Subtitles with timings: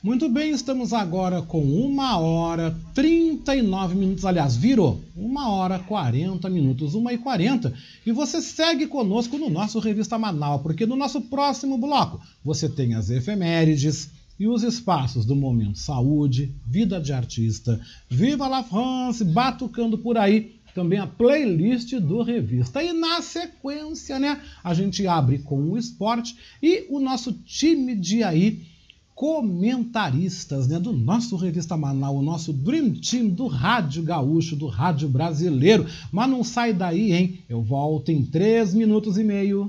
[0.00, 6.94] Muito bem, estamos agora com uma hora 39 minutos, aliás, virou uma hora 40 minutos,
[6.94, 7.74] uma e 40,
[8.06, 12.94] e você segue conosco no nosso Revista Manaus, porque no nosso próximo bloco você tem
[12.94, 14.08] as efemérides
[14.38, 20.60] e os espaços do Momento Saúde, Vida de Artista, Viva la France, Batucando por aí,
[20.76, 22.80] também a playlist do Revista.
[22.80, 28.22] E na sequência, né, a gente abre com o esporte e o nosso time de
[28.22, 28.77] aí
[29.18, 35.08] comentaristas né, do nosso Revista Manaus, o nosso Dream Team do Rádio Gaúcho, do Rádio
[35.08, 35.86] Brasileiro.
[36.12, 37.40] Mas não sai daí, hein?
[37.48, 39.68] Eu volto em três minutos e meio.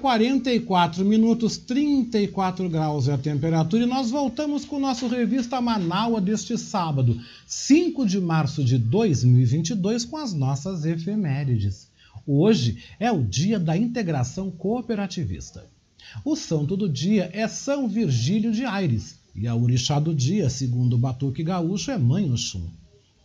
[0.00, 6.20] 44 minutos, 34 graus é a temperatura e nós voltamos com o nosso Revista Manaua
[6.20, 11.88] deste sábado, 5 de março de 2022, com as nossas efemérides.
[12.26, 15.66] Hoje é o dia da integração cooperativista.
[16.24, 20.94] O santo do dia é São Virgílio de Aires e a orixá do dia, segundo
[20.94, 22.79] o Batuque Gaúcho, é Mãe Oxum.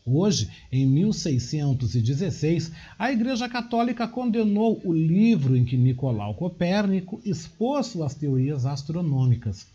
[0.08, 8.14] Hoje, em 1616, a Igreja Católica condenou o livro em que Nicolau Copérnico expôs suas
[8.14, 9.66] teorias astronômicas.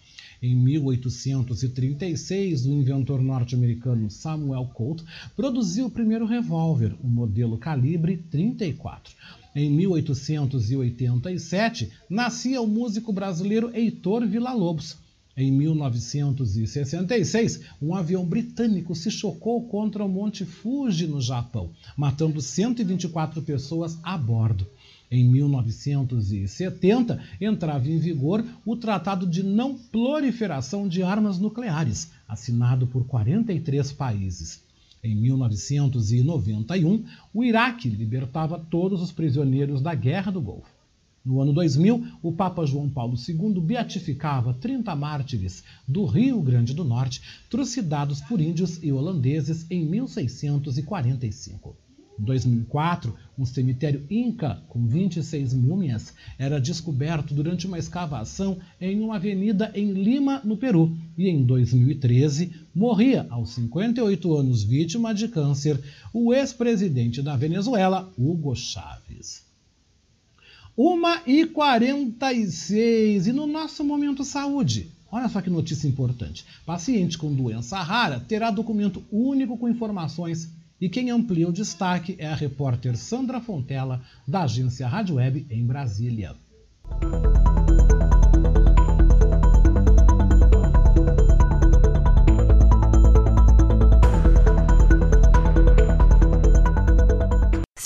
[0.41, 5.03] Em 1836, o inventor norte-americano Samuel Colt
[5.35, 9.12] produziu o primeiro revólver, o modelo calibre 34.
[9.53, 14.97] Em 1887, nascia o músico brasileiro Heitor Villa-Lobos.
[15.40, 23.40] Em 1966, um avião britânico se chocou contra o Monte Fuji, no Japão, matando 124
[23.40, 24.66] pessoas a bordo.
[25.10, 33.06] Em 1970, entrava em vigor o Tratado de Não Proliferação de Armas Nucleares, assinado por
[33.06, 34.62] 43 países.
[35.02, 37.02] Em 1991,
[37.32, 40.80] o Iraque libertava todos os prisioneiros da Guerra do Golfo.
[41.22, 46.82] No ano 2000, o Papa João Paulo II beatificava 30 mártires do Rio Grande do
[46.82, 47.20] Norte,
[47.50, 51.76] trucidados por índios e holandeses em 1645.
[52.19, 59.16] Em 2004, um cemitério inca com 26 múmias era descoberto durante uma escavação em uma
[59.16, 60.96] avenida em Lima, no Peru.
[61.19, 65.78] E em 2013, morria aos 58 anos vítima de câncer
[66.14, 69.50] o ex-presidente da Venezuela, Hugo Chávez.
[70.76, 74.90] 1 e 46 e no nosso momento saúde.
[75.12, 76.44] Olha só que notícia importante.
[76.64, 80.49] Paciente com doença rara terá documento único com informações
[80.81, 85.67] e quem amplia o destaque é a repórter Sandra Fontela, da agência Rádio Web em
[85.67, 86.34] Brasília.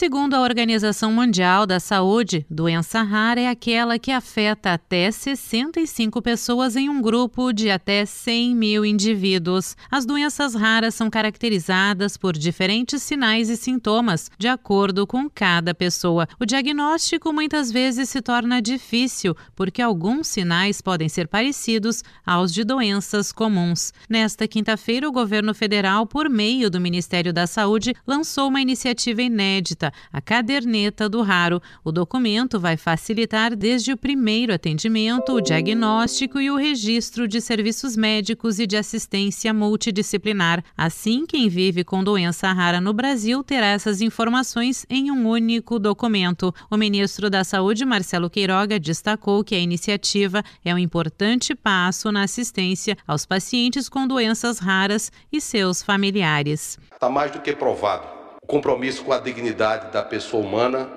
[0.04, 6.76] Segundo a Organização Mundial da Saúde, doença rara é aquela que afeta até 65 pessoas
[6.76, 9.74] em um grupo de até 100 mil indivíduos.
[9.90, 16.28] As doenças raras são caracterizadas por diferentes sinais e sintomas, de acordo com cada pessoa.
[16.38, 22.62] O diagnóstico muitas vezes se torna difícil, porque alguns sinais podem ser parecidos aos de
[22.62, 23.90] doenças comuns.
[24.06, 29.93] Nesta quinta-feira, o governo federal, por meio do Ministério da Saúde, lançou uma iniciativa inédita
[30.12, 31.60] a caderneta do raro.
[31.84, 37.96] O documento vai facilitar desde o primeiro atendimento, o diagnóstico e o registro de serviços
[37.96, 40.64] médicos e de assistência multidisciplinar.
[40.76, 46.54] Assim, quem vive com doença rara no Brasil terá essas informações em um único documento.
[46.70, 52.22] O ministro da Saúde, Marcelo Queiroga, destacou que a iniciativa é um importante passo na
[52.22, 56.78] assistência aos pacientes com doenças raras e seus familiares.
[56.92, 58.13] Está mais do que provado
[58.44, 60.92] o compromisso com a dignidade da pessoa humana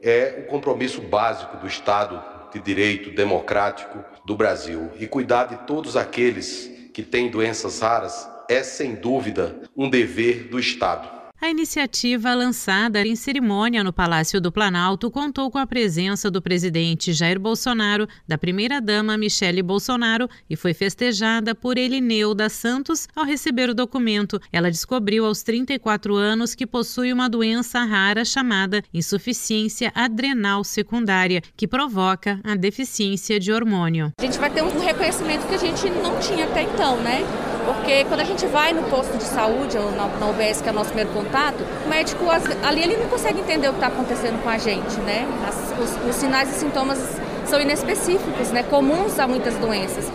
[0.00, 2.22] é o compromisso básico do Estado
[2.52, 4.88] de Direito democrático do Brasil.
[5.00, 10.60] E cuidar de todos aqueles que têm doenças raras é, sem dúvida, um dever do
[10.60, 11.10] Estado.
[11.42, 17.12] A iniciativa, lançada em cerimônia no Palácio do Planalto, contou com a presença do presidente
[17.12, 23.74] Jair Bolsonaro, da primeira-dama Michele Bolsonaro e foi festejada por Elineuda Santos ao receber o
[23.74, 24.40] documento.
[24.52, 31.66] Ela descobriu aos 34 anos que possui uma doença rara chamada insuficiência adrenal secundária, que
[31.66, 34.12] provoca a deficiência de hormônio.
[34.16, 37.51] A gente vai ter um reconhecimento que a gente não tinha até então, né?
[37.64, 40.72] Porque quando a gente vai no posto de saúde ou na, na UBS, que é
[40.72, 42.24] o nosso primeiro contato, o médico
[42.64, 45.26] ali ele não consegue entender o que está acontecendo com a gente, né?
[45.46, 46.98] As, os, os sinais e sintomas
[47.46, 48.62] são inespecíficos, né?
[48.62, 50.10] Comuns a muitas doenças.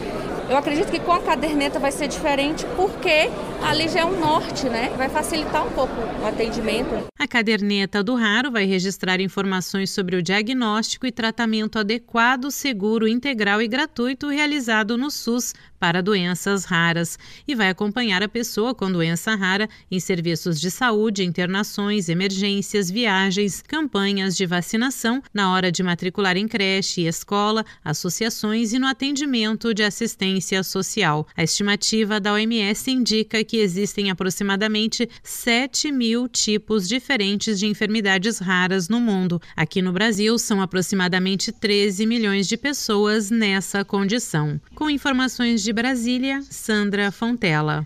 [0.49, 3.29] Eu acredito que com a caderneta vai ser diferente porque
[3.61, 4.93] ali já é um norte, né?
[4.97, 7.07] Vai facilitar um pouco o atendimento.
[7.19, 13.61] A caderneta do Raro vai registrar informações sobre o diagnóstico e tratamento adequado, seguro, integral
[13.61, 17.17] e gratuito realizado no SUS para doenças raras
[17.47, 23.61] e vai acompanhar a pessoa com doença rara em serviços de saúde, internações, emergências, viagens,
[23.61, 29.73] campanhas de vacinação, na hora de matricular em creche e escola, associações e no atendimento
[29.73, 31.27] de assistência social.
[31.35, 38.89] A estimativa da OMS indica que existem aproximadamente 7 mil tipos diferentes de enfermidades raras
[38.89, 39.41] no mundo.
[39.55, 44.59] Aqui no Brasil, são aproximadamente 13 milhões de pessoas nessa condição.
[44.75, 47.85] Com informações de de Brasília, Sandra Fontela.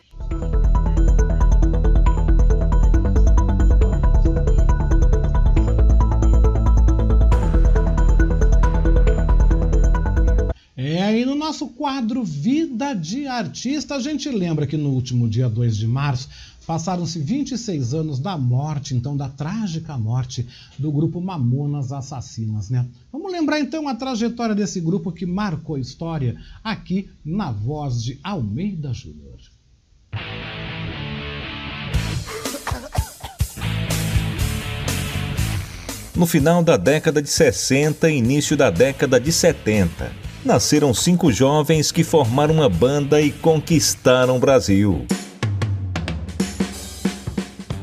[10.77, 15.49] É, aí no nosso quadro Vida de Artista, a gente lembra que no último dia
[15.49, 16.29] 2 de março
[16.65, 22.85] passaram-se 26 anos da morte, então da trágica morte do grupo Mamonas Assassinas, né?
[23.11, 28.93] Vamos lembrar então a trajetória desse grupo que marcou história aqui na voz de Almeida
[28.93, 29.39] Júnior.
[36.15, 40.11] No final da década de 60 e início da década de 70,
[40.45, 45.07] nasceram cinco jovens que formaram uma banda e conquistaram o Brasil.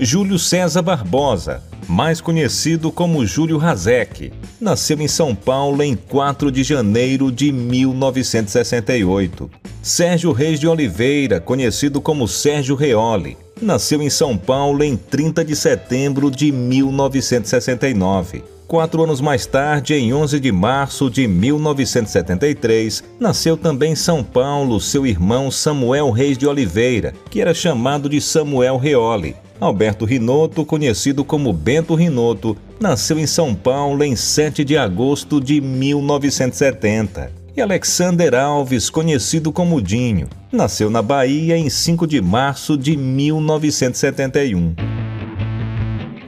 [0.00, 6.62] Júlio César Barbosa, mais conhecido como Júlio Razek, nasceu em São Paulo em 4 de
[6.62, 9.50] janeiro de 1968.
[9.82, 15.56] Sérgio Reis de Oliveira, conhecido como Sérgio Reoli, nasceu em São Paulo em 30 de
[15.56, 18.44] setembro de 1969.
[18.68, 24.80] Quatro anos mais tarde, em 11 de março de 1973, nasceu também em São Paulo
[24.80, 29.34] seu irmão Samuel Reis de Oliveira, que era chamado de Samuel Reoli.
[29.60, 35.60] Alberto Rinoto, conhecido como Bento Rinoto, nasceu em São Paulo em 7 de agosto de
[35.60, 42.96] 1970 e Alexander Alves, conhecido como Dinho, nasceu na Bahia em 5 de março de
[42.96, 44.76] 1971.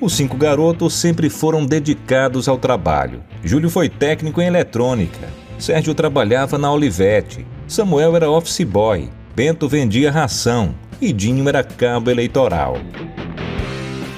[0.01, 3.23] Os cinco garotos sempre foram dedicados ao trabalho.
[3.45, 10.11] Júlio foi técnico em eletrônica, Sérgio trabalhava na Olivetti, Samuel era office boy, Bento vendia
[10.11, 12.79] ração e Dinho era cabo eleitoral.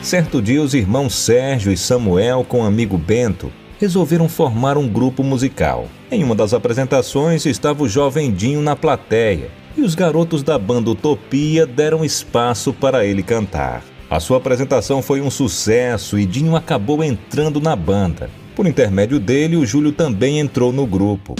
[0.03, 5.23] Certo dia, os irmãos Sérgio e Samuel, com o amigo Bento, resolveram formar um grupo
[5.23, 5.87] musical.
[6.11, 10.91] Em uma das apresentações estava o jovem Dinho na plateia e os garotos da banda
[10.91, 13.85] Utopia deram espaço para ele cantar.
[14.11, 18.29] A sua apresentação foi um sucesso e Dinho acabou entrando na banda.
[18.57, 21.37] Por intermédio dele, o Júlio também entrou no grupo.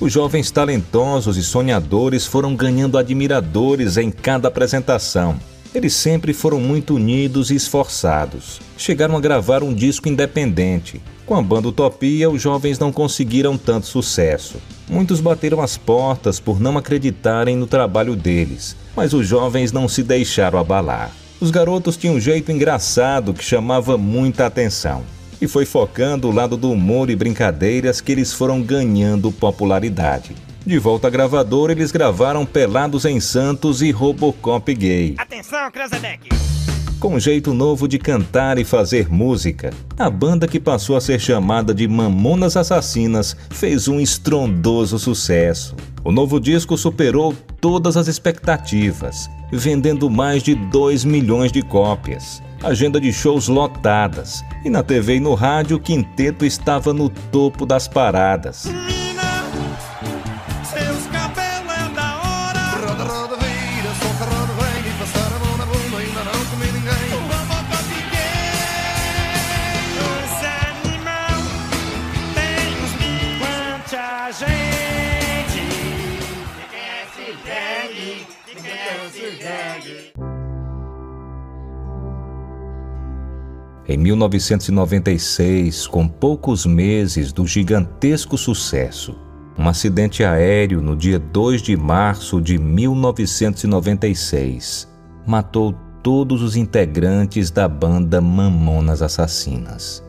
[0.00, 5.38] Os jovens talentosos e sonhadores foram ganhando admiradores em cada apresentação.
[5.74, 8.60] Eles sempre foram muito unidos e esforçados.
[8.78, 11.02] Chegaram a gravar um disco independente.
[11.26, 14.58] Com a banda Utopia, os jovens não conseguiram tanto sucesso.
[14.88, 20.04] Muitos bateram as portas por não acreditarem no trabalho deles, mas os jovens não se
[20.04, 21.10] deixaram abalar.
[21.40, 25.02] Os garotos tinham um jeito engraçado que chamava muita atenção.
[25.40, 30.43] E foi focando o lado do humor e brincadeiras que eles foram ganhando popularidade.
[30.66, 35.14] De volta à gravadora, eles gravaram Pelados em Santos e Robocop Gay.
[35.18, 36.30] Atenção, Krasadek!
[36.98, 41.20] Com um jeito novo de cantar e fazer música, a banda que passou a ser
[41.20, 45.76] chamada de Mamonas Assassinas fez um estrondoso sucesso.
[46.02, 52.42] O novo disco superou todas as expectativas, vendendo mais de 2 milhões de cópias.
[52.62, 54.42] Agenda de shows lotadas.
[54.64, 58.66] E na TV e no rádio, o quinteto estava no topo das paradas.
[83.86, 89.14] Em 1996, com poucos meses do gigantesco sucesso,
[89.58, 94.88] um acidente aéreo no dia 2 de março de 1996
[95.26, 100.02] matou todos os integrantes da banda Mamonas Assassinas.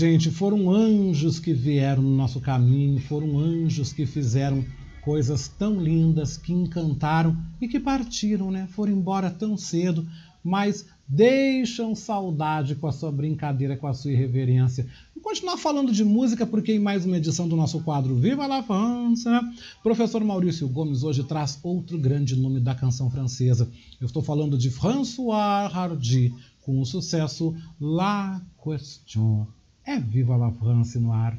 [0.00, 4.64] Gente, foram anjos que vieram no nosso caminho, foram anjos que fizeram
[5.02, 8.66] coisas tão lindas, que encantaram e que partiram, né?
[8.72, 10.08] Foram embora tão cedo,
[10.42, 14.86] mas deixam saudade com a sua brincadeira, com a sua irreverência.
[15.14, 18.62] Vou continuar falando de música, porque em mais uma edição do nosso quadro Viva la
[18.62, 19.42] France, né?
[19.82, 23.70] professor Maurício Gomes hoje traz outro grande nome da canção francesa.
[24.00, 26.32] Eu estou falando de François Hardy,
[26.62, 29.59] com o sucesso La Question.
[29.92, 31.36] É Viva la France no ar.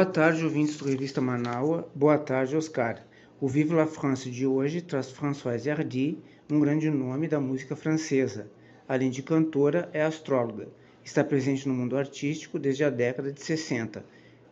[0.00, 1.86] Boa tarde, ouvintes do Revista Manaua.
[1.94, 3.04] Boa tarde, Oscar.
[3.38, 6.18] O Vive la France de hoje traz Françoise Hardy,
[6.50, 8.50] um grande nome da música francesa.
[8.88, 10.68] Além de cantora, é astróloga.
[11.04, 14.02] Está presente no mundo artístico desde a década de 60.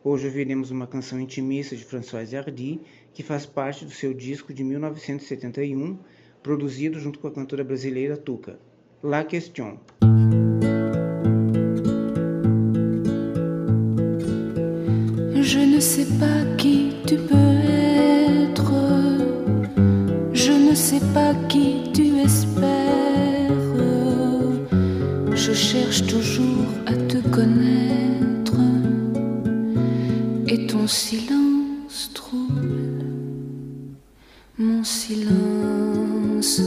[0.05, 2.83] Hoje ouviremos uma canção intimista de Françoise Hardy,
[3.15, 5.99] que faz parte do seu disco de 1971,
[6.43, 8.59] produzido junto com a cantora brasileira Tuca.
[9.03, 9.79] La Question.
[15.51, 18.71] Je ne sais pas qui tu peux être,
[20.35, 23.73] je ne sais pas qui tu espères.
[25.35, 28.61] Je cherche toujours à te connaître
[30.49, 33.07] et ton silence trouble
[34.59, 36.61] mon silence.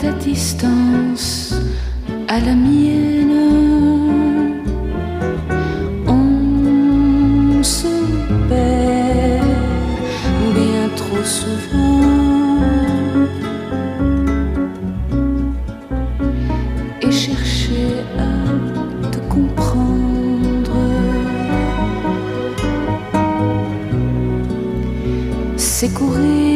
[0.00, 1.54] Ta distance
[2.28, 3.32] à la mienne,
[6.06, 7.86] on se
[8.48, 9.44] perd
[10.54, 12.00] bien trop souvent.
[17.02, 20.78] Et chercher à te comprendre,
[25.56, 26.49] c'est courir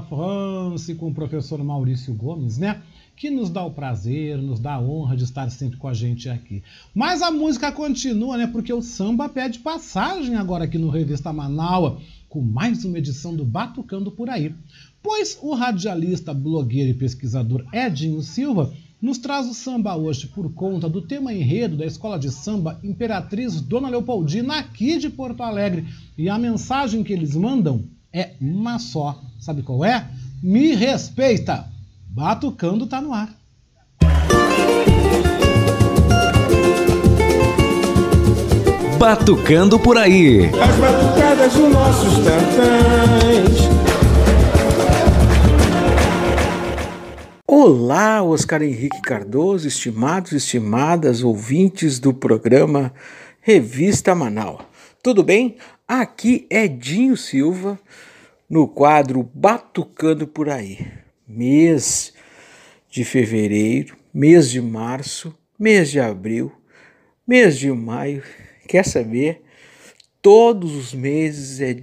[0.00, 2.82] France com o professor Maurício Gomes, né?
[3.16, 6.28] Que nos dá o prazer, nos dá a honra de estar sempre com a gente
[6.28, 6.62] aqui.
[6.94, 8.46] Mas a música continua, né?
[8.46, 13.44] Porque o samba pede passagem agora aqui no Revista Manaua, com mais uma edição do
[13.44, 14.54] Batucando por Aí.
[15.02, 20.88] Pois o radialista, blogueiro e pesquisador Edinho Silva nos traz o samba hoje por conta
[20.88, 25.86] do tema enredo da Escola de Samba Imperatriz Dona Leopoldina aqui de Porto Alegre.
[26.16, 29.22] E a mensagem que eles mandam é uma só.
[29.38, 30.04] Sabe qual é?
[30.42, 31.64] Me respeita.
[32.08, 33.32] Batucando tá no ar.
[38.98, 40.46] Batucando por aí.
[40.46, 43.68] As batucadas dos nossos tantãs.
[47.46, 52.92] Olá, Oscar Henrique Cardoso, estimados e estimadas ouvintes do programa
[53.40, 54.62] Revista Manaus.
[55.00, 55.56] Tudo bem?
[55.86, 57.78] Aqui é Dinho Silva
[58.48, 60.86] no quadro Batucando por aí.
[61.26, 62.12] Mês
[62.88, 66.50] de fevereiro, mês de março, mês de abril,
[67.26, 68.22] mês de maio.
[68.66, 69.42] Quer saber?
[70.22, 71.82] Todos os meses é,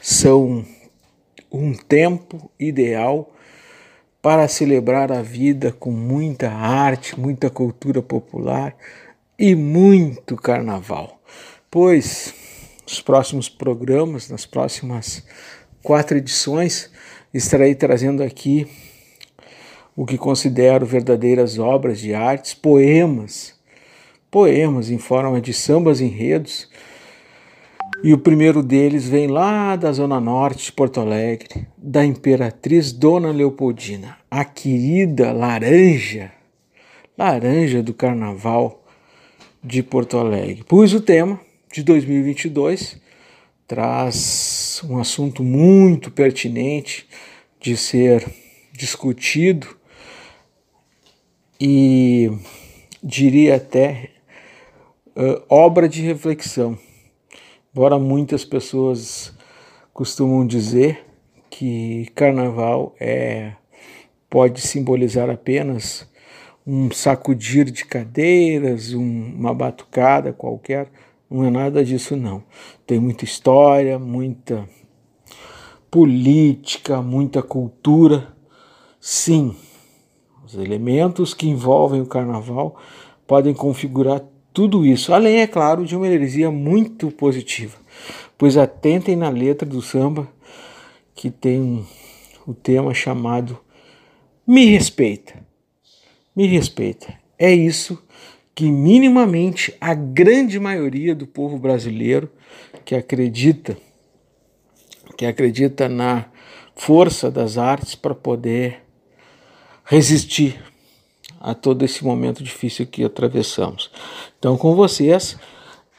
[0.00, 0.64] são
[1.50, 3.34] um tempo ideal
[4.22, 8.76] para celebrar a vida com muita arte, muita cultura popular
[9.36, 11.20] e muito carnaval.
[11.68, 12.41] Pois
[12.86, 15.24] nos próximos programas, nas próximas
[15.82, 16.90] quatro edições,
[17.32, 18.66] estarei trazendo aqui
[19.96, 23.54] o que considero verdadeiras obras de artes, poemas,
[24.30, 26.68] poemas em forma de sambas enredos.
[28.02, 33.30] E o primeiro deles vem lá da Zona Norte de Porto Alegre, da Imperatriz Dona
[33.30, 36.32] Leopoldina, a querida laranja,
[37.16, 38.82] laranja do Carnaval
[39.62, 40.64] de Porto Alegre.
[40.66, 41.38] Pois o tema
[41.72, 43.00] de 2022
[43.66, 47.08] traz um assunto muito pertinente
[47.58, 48.30] de ser
[48.74, 49.66] discutido
[51.58, 52.30] e
[53.02, 54.10] diria até
[55.16, 56.78] uh, obra de reflexão.
[57.72, 59.32] Embora muitas pessoas
[59.94, 61.06] costumam dizer
[61.48, 63.52] que carnaval é
[64.28, 66.06] pode simbolizar apenas
[66.66, 70.90] um sacudir de cadeiras, um, uma batucada qualquer,
[71.32, 72.42] não é nada disso não.
[72.86, 74.68] Tem muita história, muita
[75.90, 78.34] política, muita cultura.
[79.00, 79.54] Sim,
[80.44, 82.76] os elementos que envolvem o carnaval
[83.26, 87.78] podem configurar tudo isso, além, é claro, de uma heresia muito positiva.
[88.36, 90.28] Pois atentem na letra do samba,
[91.14, 91.86] que tem
[92.46, 93.58] o tema chamado
[94.46, 95.34] Me Respeita.
[96.34, 97.14] Me respeita.
[97.38, 98.02] É isso
[98.54, 102.30] que minimamente a grande maioria do povo brasileiro
[102.84, 103.76] que acredita
[105.16, 106.26] que acredita na
[106.74, 108.82] força das artes para poder
[109.84, 110.62] resistir
[111.40, 113.90] a todo esse momento difícil que atravessamos.
[114.38, 115.36] Então, com vocês,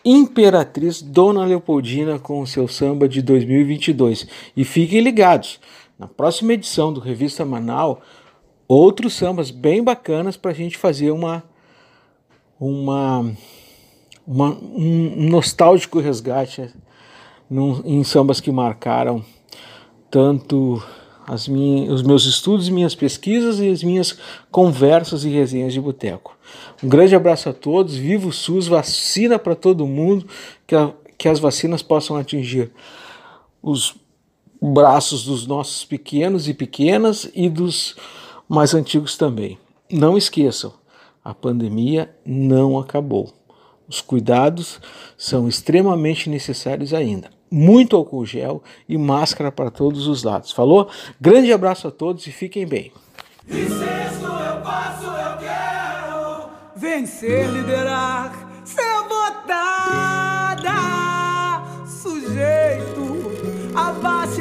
[0.05, 4.27] Imperatriz Dona Leopoldina com o seu samba de 2022.
[4.55, 5.59] E fiquem ligados,
[5.97, 8.01] na próxima edição do Revista Manal,
[8.67, 11.43] outros sambas bem bacanas para a gente fazer uma,
[12.67, 13.33] uma,
[14.25, 16.69] uma, um nostálgico resgate
[17.49, 19.23] num, em sambas que marcaram
[20.09, 20.81] tanto
[21.25, 24.17] as os meus estudos, minhas pesquisas e as minhas
[24.51, 26.37] conversas e resenhas de boteco.
[26.83, 30.27] Um grande abraço a todos, viva o SUS, vacina para todo mundo,
[30.67, 32.71] que, a, que as vacinas possam atingir
[33.61, 33.95] os
[34.61, 37.95] braços dos nossos pequenos e pequenas e dos
[38.47, 39.57] mais antigos também.
[39.91, 40.73] Não esqueçam,
[41.23, 43.31] a pandemia não acabou.
[43.87, 44.79] Os cuidados
[45.17, 50.51] são extremamente necessários ainda muito álcool gel e máscara para todos os lados.
[50.51, 50.89] Falou?
[51.21, 52.91] Grande abraço a todos e fiquem bem.
[53.47, 58.33] Eu passo, eu quero vencer, liderar,
[58.65, 60.73] ser votada.
[61.85, 63.03] Sujeito,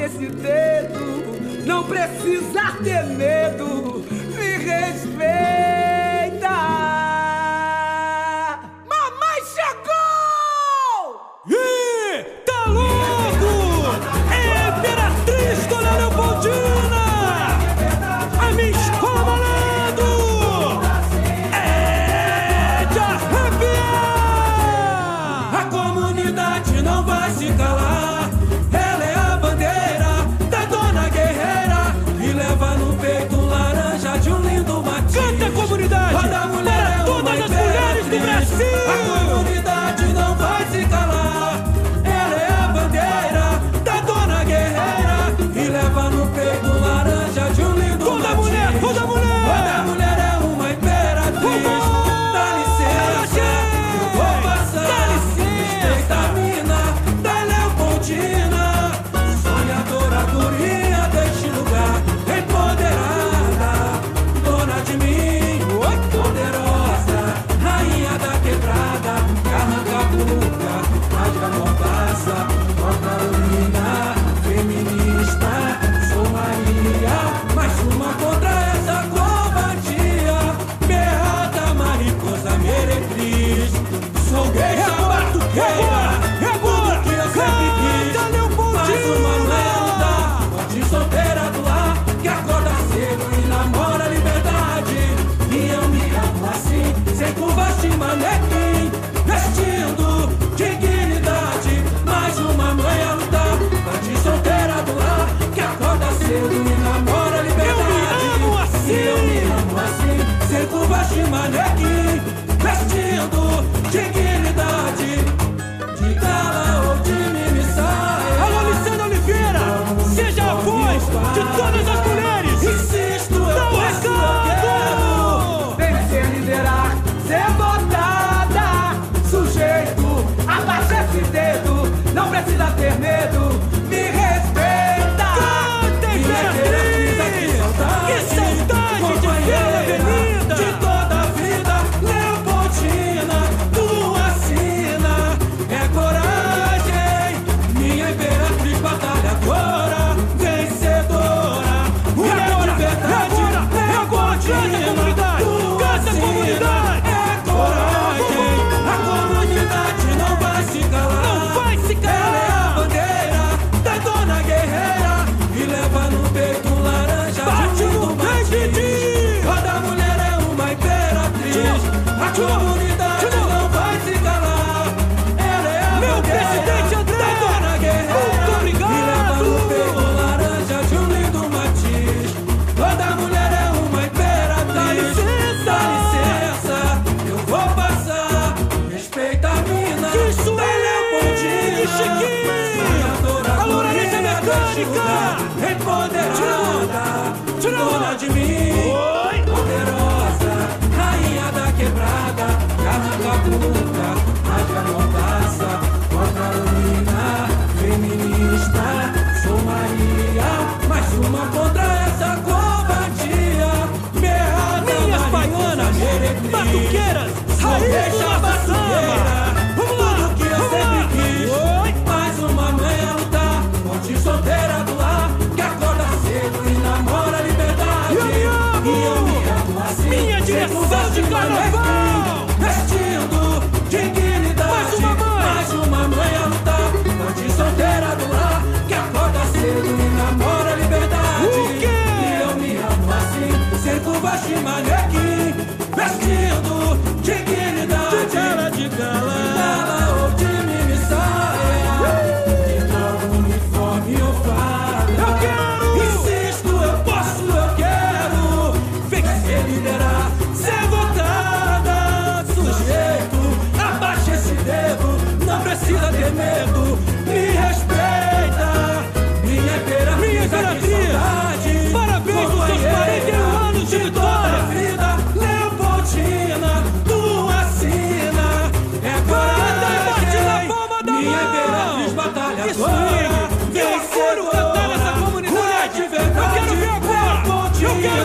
[0.00, 4.02] esse dedo, não precisa ter medo,
[5.18, 6.01] me.
[16.42, 16.81] do.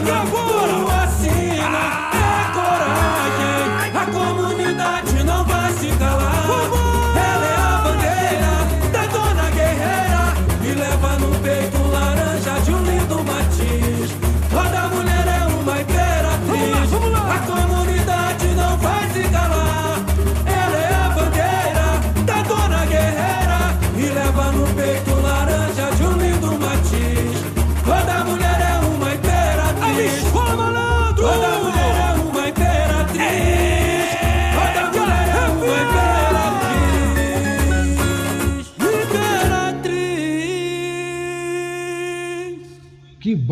[0.07, 0.46] whoa.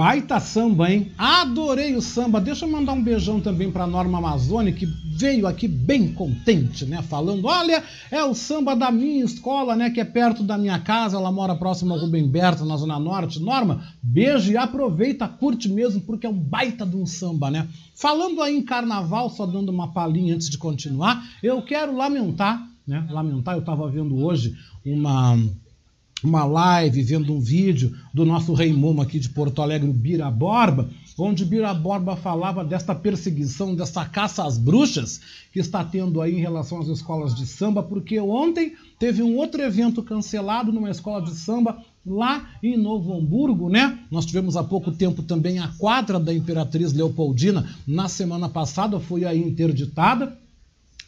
[0.06, 1.12] Baita samba, hein?
[1.18, 2.39] Adorei o samba.
[2.39, 7.02] Deixa eu mandar um beijão também para Norma Amazônia, que veio aqui bem contente, né?
[7.02, 9.89] Falando: olha, é o samba da minha escola, né?
[9.89, 11.18] Que é perto da minha casa.
[11.18, 13.39] Ela mora próximo ao Rubem Berto, na Zona Norte.
[13.39, 17.68] Norma, beijo e aproveita, curte mesmo, porque é um baita de um samba, né?
[17.96, 23.08] Falando aí em carnaval, só dando uma palhinha antes de continuar, eu quero lamentar, né?
[23.10, 24.54] Lamentar, eu estava vendo hoje
[24.86, 25.36] uma
[26.23, 30.89] uma live, vendo um vídeo do nosso rei Momo aqui de Porto Alegre, Bira Borba,
[31.17, 36.41] onde Bira Borba falava desta perseguição, dessa caça às bruxas que está tendo aí em
[36.41, 41.32] relação às escolas de samba, porque ontem teve um outro evento cancelado numa escola de
[41.32, 43.99] samba lá em Novo Hamburgo, né?
[44.12, 49.25] Nós tivemos há pouco tempo também a quadra da Imperatriz Leopoldina, na semana passada foi
[49.25, 50.38] aí interditada,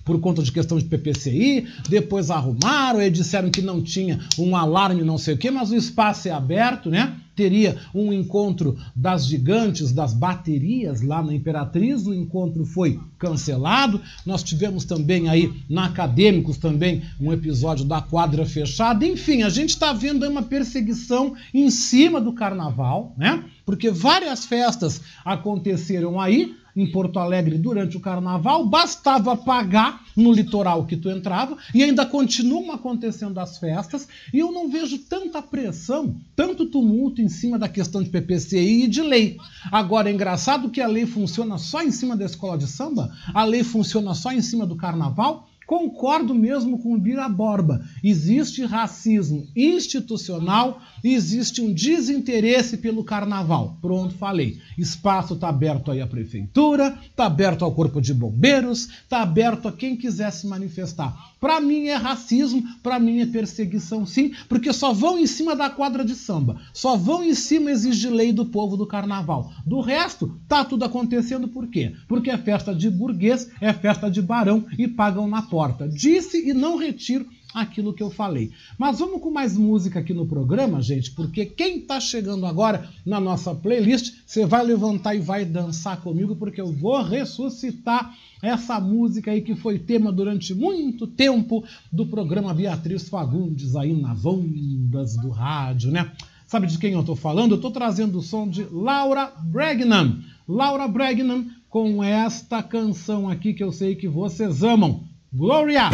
[0.07, 5.03] por conta de questão de PPCI, depois arrumaram e disseram que não tinha um alarme,
[5.03, 7.17] não sei o quê, mas o espaço é aberto, né?
[7.37, 14.01] teria um encontro das gigantes, das baterias lá na Imperatriz, o encontro foi cancelado.
[14.25, 19.05] Nós tivemos também aí na Acadêmicos também um episódio da quadra fechada.
[19.05, 23.43] Enfim, a gente está vendo aí uma perseguição em cima do carnaval, né?
[23.63, 30.85] Porque várias festas aconteceram aí, em Porto Alegre durante o carnaval, bastava pagar no litoral
[30.85, 36.15] que tu entrava e ainda continuam acontecendo as festas e eu não vejo tanta pressão,
[36.35, 39.37] tanto tumulto em cima da questão de PPCI e de lei.
[39.71, 43.43] Agora é engraçado que a lei funciona só em cima da escola de samba, a
[43.43, 45.47] lei funciona só em cima do carnaval.
[45.67, 47.83] Concordo mesmo com o Bira Borba.
[48.01, 50.81] Existe racismo institucional,
[51.13, 53.77] existe um desinteresse pelo carnaval.
[53.81, 54.57] Pronto, falei.
[54.77, 59.71] Espaço está aberto aí à prefeitura, está aberto ao corpo de bombeiros, está aberto a
[59.71, 61.15] quem quiser se manifestar.
[61.39, 65.69] Para mim é racismo, para mim é perseguição sim, porque só vão em cima da
[65.69, 69.51] quadra de samba, só vão em cima exigir lei do povo do carnaval.
[69.65, 71.93] Do resto, tá tudo acontecendo por quê?
[72.07, 75.87] Porque é festa de burguês, é festa de barão e pagam na porta.
[75.87, 77.27] Disse e não retiro
[77.61, 78.51] aquilo que eu falei.
[78.77, 83.19] Mas vamos com mais música aqui no programa, gente, porque quem está chegando agora na
[83.19, 89.31] nossa playlist, você vai levantar e vai dançar comigo, porque eu vou ressuscitar essa música
[89.31, 95.29] aí que foi tema durante muito tempo do programa Beatriz Fagundes aí nas ondas do
[95.29, 96.11] rádio, né?
[96.45, 97.51] Sabe de quem eu estou falando?
[97.51, 100.19] Eu estou trazendo o som de Laura Bragnan.
[100.47, 105.03] Laura Bragnan com esta canção aqui que eu sei que vocês amam.
[105.33, 105.89] Gloria!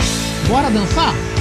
[0.47, 1.32] Bora dançar?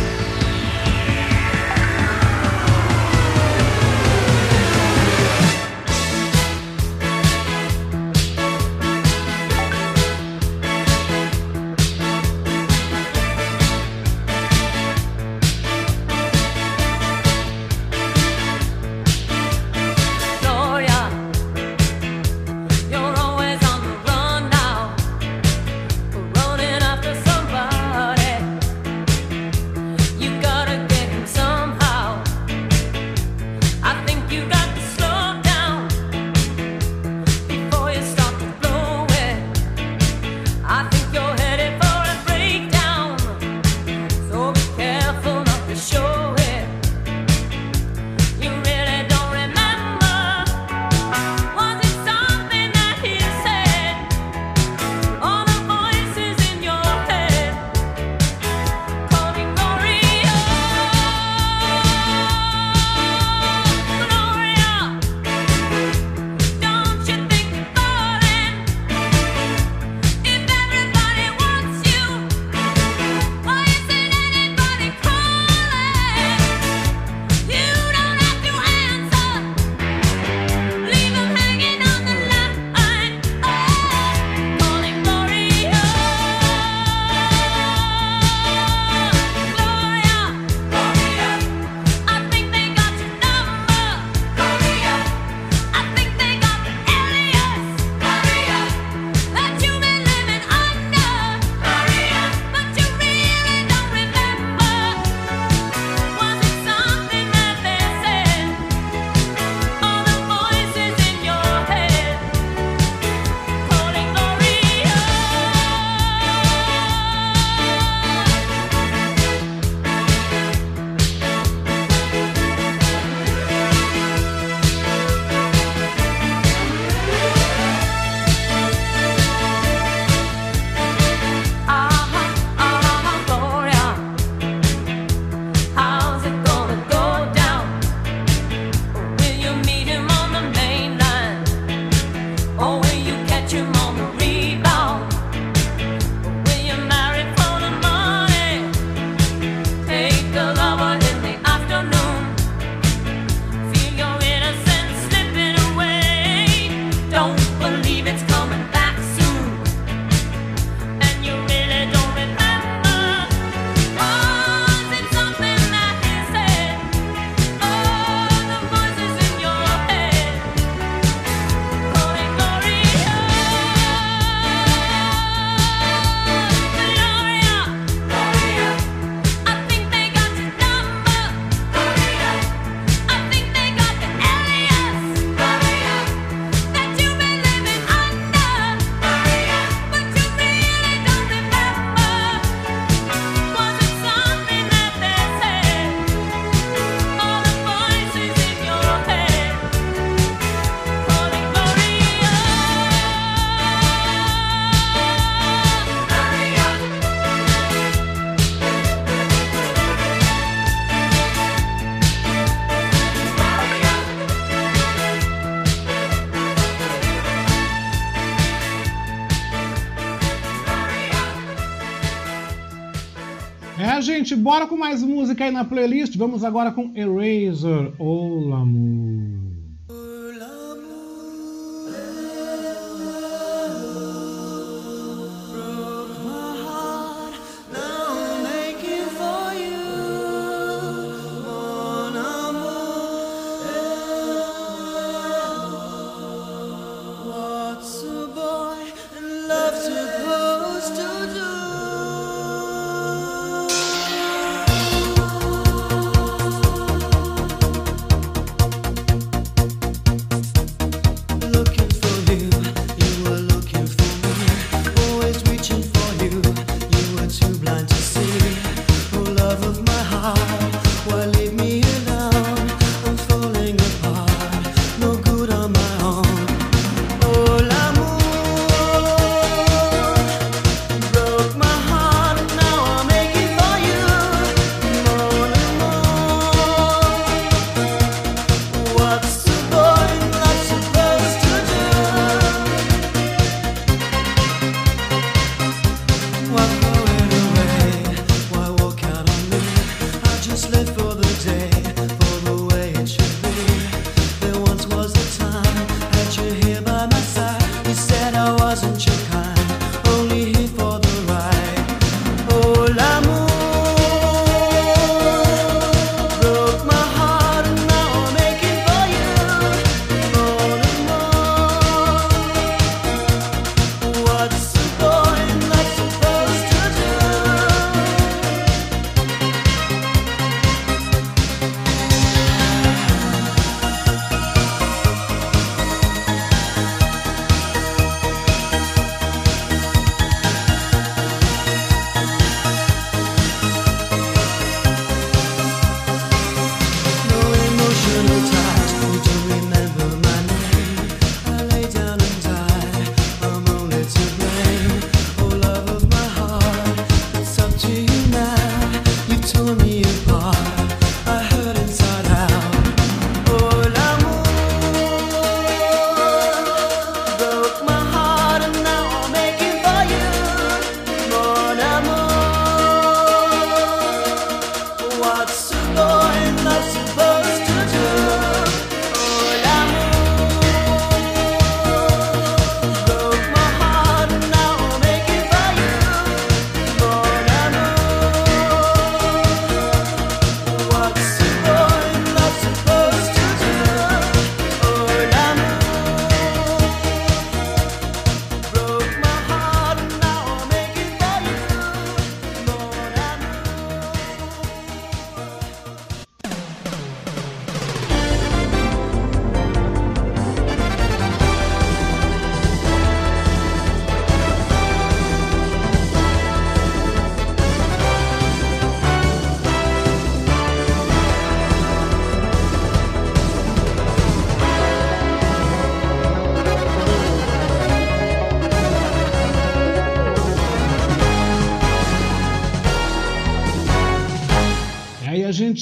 [225.32, 226.16] Música aí na playlist.
[226.16, 228.48] Vamos agora com Eraser ou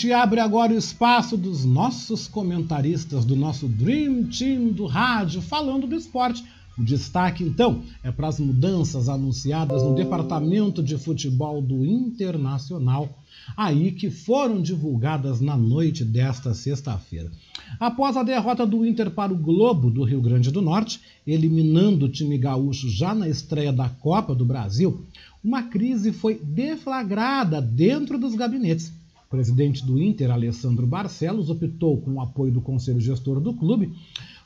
[0.00, 5.86] gente abre agora o espaço dos nossos comentaristas, do nosso Dream Team do rádio, falando
[5.86, 6.42] do esporte.
[6.78, 13.10] O destaque, então, é para as mudanças anunciadas no Departamento de Futebol do Internacional,
[13.54, 17.30] aí que foram divulgadas na noite desta sexta-feira.
[17.78, 22.10] Após a derrota do Inter para o Globo do Rio Grande do Norte, eliminando o
[22.10, 25.04] time gaúcho já na estreia da Copa do Brasil,
[25.44, 28.98] uma crise foi deflagrada dentro dos gabinetes
[29.30, 33.94] presidente do Inter, Alessandro Barcelos, optou, com o apoio do conselho gestor do clube,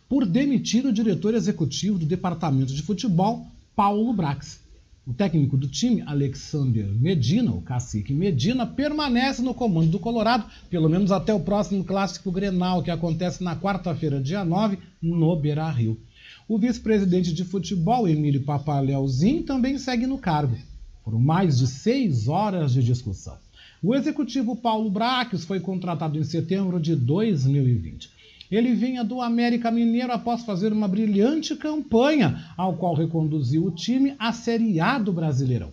[0.06, 4.60] por demitir o diretor executivo do departamento de futebol, Paulo Brax.
[5.06, 10.90] O técnico do time, Alexander Medina, o cacique Medina, permanece no comando do Colorado, pelo
[10.90, 15.98] menos até o próximo clássico Grenal, que acontece na quarta-feira, dia 9, no Beira Rio.
[16.46, 20.56] O vice-presidente de futebol, Emílio Papaleuzinho, também segue no cargo.
[21.02, 23.43] Foram mais de seis horas de discussão.
[23.86, 28.08] O executivo Paulo Braques foi contratado em setembro de 2020.
[28.50, 34.14] Ele vinha do América Mineiro após fazer uma brilhante campanha, ao qual reconduziu o time
[34.18, 35.70] à Série A do Brasileirão.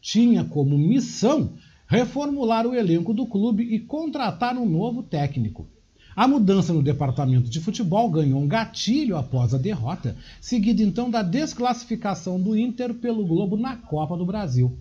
[0.00, 1.52] Tinha como missão
[1.86, 5.68] reformular o elenco do clube e contratar um novo técnico.
[6.16, 11.22] A mudança no departamento de futebol ganhou um gatilho após a derrota, seguida então da
[11.22, 14.76] desclassificação do Inter pelo Globo na Copa do Brasil.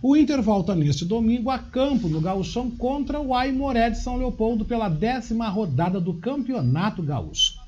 [0.00, 4.64] O Inter volta neste domingo a campo no Gauchão contra o Aimoré de São Leopoldo
[4.64, 7.60] pela décima rodada do Campeonato Gaúcho.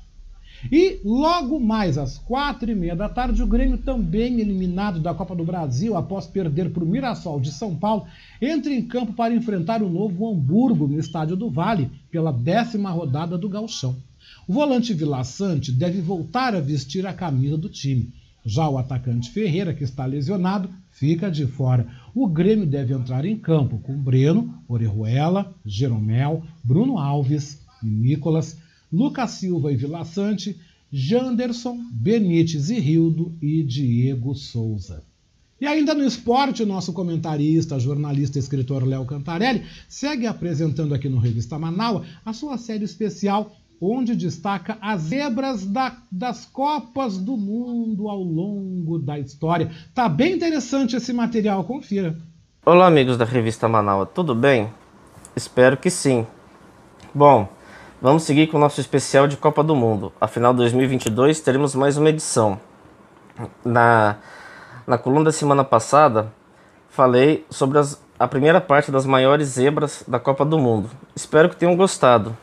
[0.71, 5.35] E logo mais às quatro e meia da tarde, o Grêmio, também eliminado da Copa
[5.35, 8.05] do Brasil após perder para o Mirassol de São Paulo,
[8.41, 13.37] entra em campo para enfrentar o novo Hamburgo no Estádio do Vale pela décima rodada
[13.37, 13.95] do Gauchão.
[14.47, 18.11] O volante Vila Sante deve voltar a vestir a camisa do time.
[18.43, 21.87] Já o atacante Ferreira, que está lesionado, fica de fora.
[22.15, 28.57] O Grêmio deve entrar em campo com Breno, Orejuela, Jeromel, Bruno Alves, Nicolas,
[28.89, 30.57] Lucas Silva e Vila Sante,
[30.89, 35.03] Janderson, Benítez e Rildo e Diego Souza.
[35.59, 41.19] E ainda no esporte, nosso comentarista, jornalista e escritor Léo Cantarelli segue apresentando aqui no
[41.19, 43.53] Revista Manaus a sua série especial
[43.85, 49.71] onde destaca as zebras da, das Copas do Mundo ao longo da história.
[49.93, 52.17] Tá bem interessante esse material, confira.
[52.65, 54.71] Olá, amigos da revista Manaus, tudo bem?
[55.35, 56.25] Espero que sim.
[57.13, 57.47] Bom,
[58.01, 60.11] vamos seguir com o nosso especial de Copa do Mundo.
[60.19, 62.59] Afinal, 2022 teremos mais uma edição.
[63.63, 64.17] Na,
[64.87, 66.31] na coluna da semana passada,
[66.89, 70.89] falei sobre as, a primeira parte das maiores zebras da Copa do Mundo.
[71.15, 72.35] Espero que tenham gostado.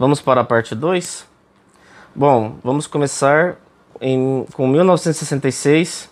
[0.00, 1.26] Vamos para a parte 2?
[2.14, 3.56] Bom, vamos começar
[4.00, 6.08] em, com 1966,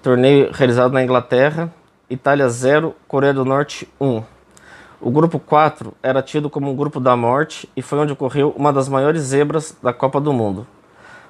[0.00, 1.68] torneio realizado na Inglaterra,
[2.08, 4.22] Itália 0, Coreia do Norte 1.
[5.00, 8.72] O grupo 4 era tido como um grupo da morte e foi onde ocorreu uma
[8.72, 10.64] das maiores zebras da Copa do Mundo.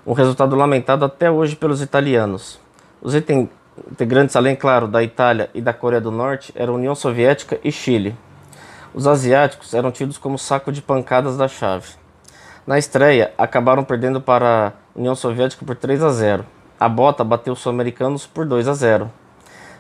[0.07, 2.61] Um resultado lamentado até hoje pelos italianos.
[3.01, 7.73] Os integrantes, além, claro, da Itália e da Coreia do Norte, eram União Soviética e
[7.73, 8.15] Chile.
[8.93, 12.02] Os asiáticos eram tidos como saco de pancadas da chave.
[12.65, 16.47] Na estreia, acabaram perdendo para a União Soviética por 3 a 0.
[16.79, 19.11] A bota bateu os sul-americanos por 2 a 0.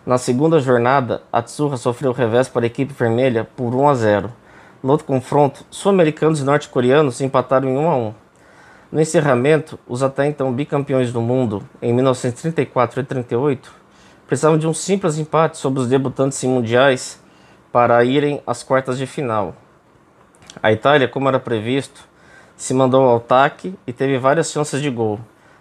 [0.04, 4.32] Na segunda jornada, a Tsurra sofreu revés para a equipe vermelha por 1 a 0.
[4.82, 8.14] No outro confronto, sul-americanos e norte-coreanos empataram em 1 a 1.
[8.90, 13.72] No encerramento, os até então bicampeões do mundo, em 1934 e 38,
[14.26, 17.22] precisavam de um simples empate sobre os debutantes em mundiais
[17.70, 19.54] para irem às quartas de final.
[20.60, 22.10] A Itália, como era previsto,
[22.62, 25.18] se mandou ao ataque e teve várias chances de gol,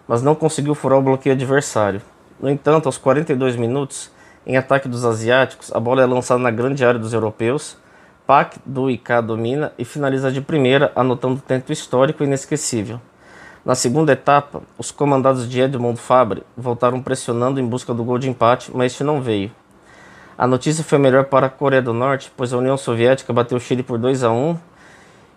[0.08, 2.00] mas não conseguiu furar o bloqueio adversário.
[2.40, 4.12] No entanto, aos 42 minutos,
[4.46, 7.76] em ataque dos asiáticos, a bola é lançada na grande área dos europeus.
[8.28, 13.02] Pac do IK domina e finaliza de primeira, anotando tento histórico e inesquecível.
[13.66, 18.30] Na segunda etapa, os comandados de Edmond Fabre voltaram pressionando em busca do gol de
[18.30, 19.50] empate, mas este não veio.
[20.38, 23.62] A notícia foi melhor para a Coreia do Norte, pois a União Soviética bateu o
[23.62, 24.71] Chile por 2 a 1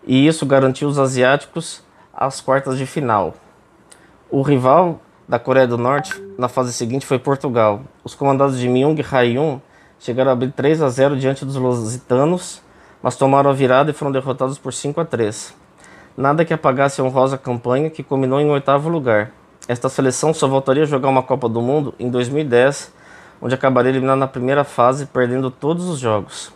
[0.07, 1.83] e isso garantiu os asiáticos
[2.13, 3.35] às quartas de final.
[4.31, 7.83] O rival da Coreia do Norte na fase seguinte foi Portugal.
[8.03, 9.61] Os comandados de Myung Hae-yun
[9.99, 12.61] chegaram a abrir 3 a 0 diante dos lusitanos,
[13.03, 15.55] mas tomaram a virada e foram derrotados por 5 a 3.
[16.17, 19.33] Nada que apagasse a honrosa campanha que culminou em oitavo lugar.
[19.67, 22.93] Esta seleção só voltaria a jogar uma Copa do Mundo em 2010,
[23.41, 26.53] onde acabaria eliminada na primeira fase, perdendo todos os jogos.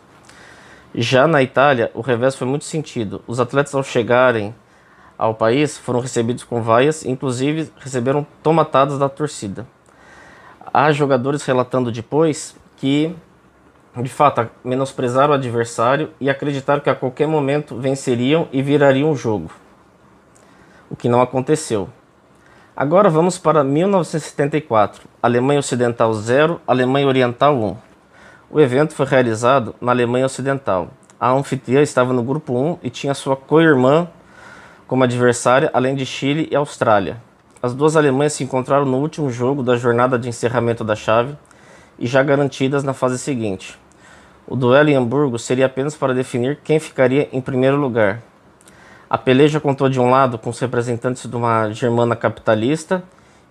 [0.94, 3.22] Já na Itália, o revés foi muito sentido.
[3.26, 4.54] Os atletas, ao chegarem
[5.18, 9.66] ao país, foram recebidos com vaias, inclusive receberam tomatadas da torcida.
[10.72, 13.14] Há jogadores relatando depois que,
[13.96, 19.16] de fato, menosprezaram o adversário e acreditaram que a qualquer momento venceriam e virariam o
[19.16, 19.50] jogo,
[20.88, 21.88] o que não aconteceu.
[22.76, 25.02] Agora vamos para 1974.
[25.20, 27.87] Alemanha Ocidental 0, Alemanha Oriental 1.
[28.50, 30.88] O evento foi realizado na Alemanha Ocidental.
[31.20, 34.08] A anfitriã estava no grupo 1 e tinha sua co-irmã
[34.86, 37.18] como adversária, além de Chile e Austrália.
[37.62, 41.36] As duas Alemanhas se encontraram no último jogo da jornada de encerramento da chave
[41.98, 43.78] e já garantidas na fase seguinte.
[44.46, 48.22] O duelo em Hamburgo seria apenas para definir quem ficaria em primeiro lugar.
[49.10, 53.02] A peleja contou de um lado com os representantes de uma germana capitalista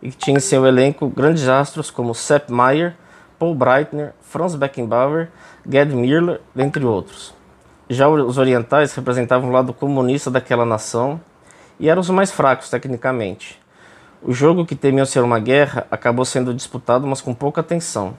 [0.01, 2.95] e que tinha em seu elenco grandes astros como Sepp Maier,
[3.39, 5.29] Paul Breitner, Franz Beckenbauer,
[5.69, 7.33] Gerd Müller, dentre outros.
[7.89, 11.21] Já os orientais representavam o lado comunista daquela nação
[11.79, 13.59] e eram os mais fracos tecnicamente.
[14.21, 18.17] O jogo, que temia ser uma guerra, acabou sendo disputado, mas com pouca atenção.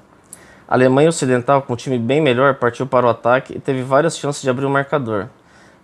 [0.67, 4.17] A Alemanha Ocidental, com um time bem melhor, partiu para o ataque e teve várias
[4.17, 5.29] chances de abrir o marcador.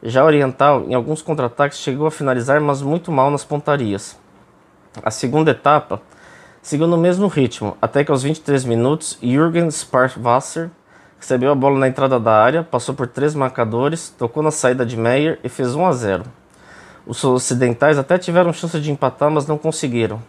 [0.02, 4.18] Já a Oriental, em alguns contra-ataques, chegou a finalizar, mas muito mal nas pontarias.
[5.02, 6.00] A segunda etapa
[6.64, 10.70] seguiu no mesmo ritmo, até que aos 23 minutos, Jürgen Sparwasser
[11.20, 14.96] recebeu a bola na entrada da área, passou por três marcadores, tocou na saída de
[14.96, 16.24] Meyer e fez 1 a 0.
[17.06, 20.22] Os ocidentais até tiveram chance de empatar, mas não conseguiram.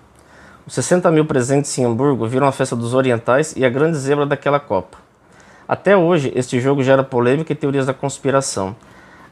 [0.67, 4.25] Os 60 mil presentes em Hamburgo viram a festa dos orientais e a grande zebra
[4.25, 4.97] daquela Copa.
[5.65, 8.75] Até hoje, este jogo gera polêmica e teorias da conspiração.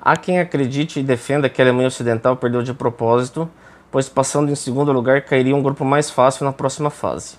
[0.01, 3.49] Há quem acredite e defenda que a Alemanha Ocidental perdeu de propósito,
[3.93, 7.37] pois passando em segundo lugar cairia um grupo mais fácil na próxima fase.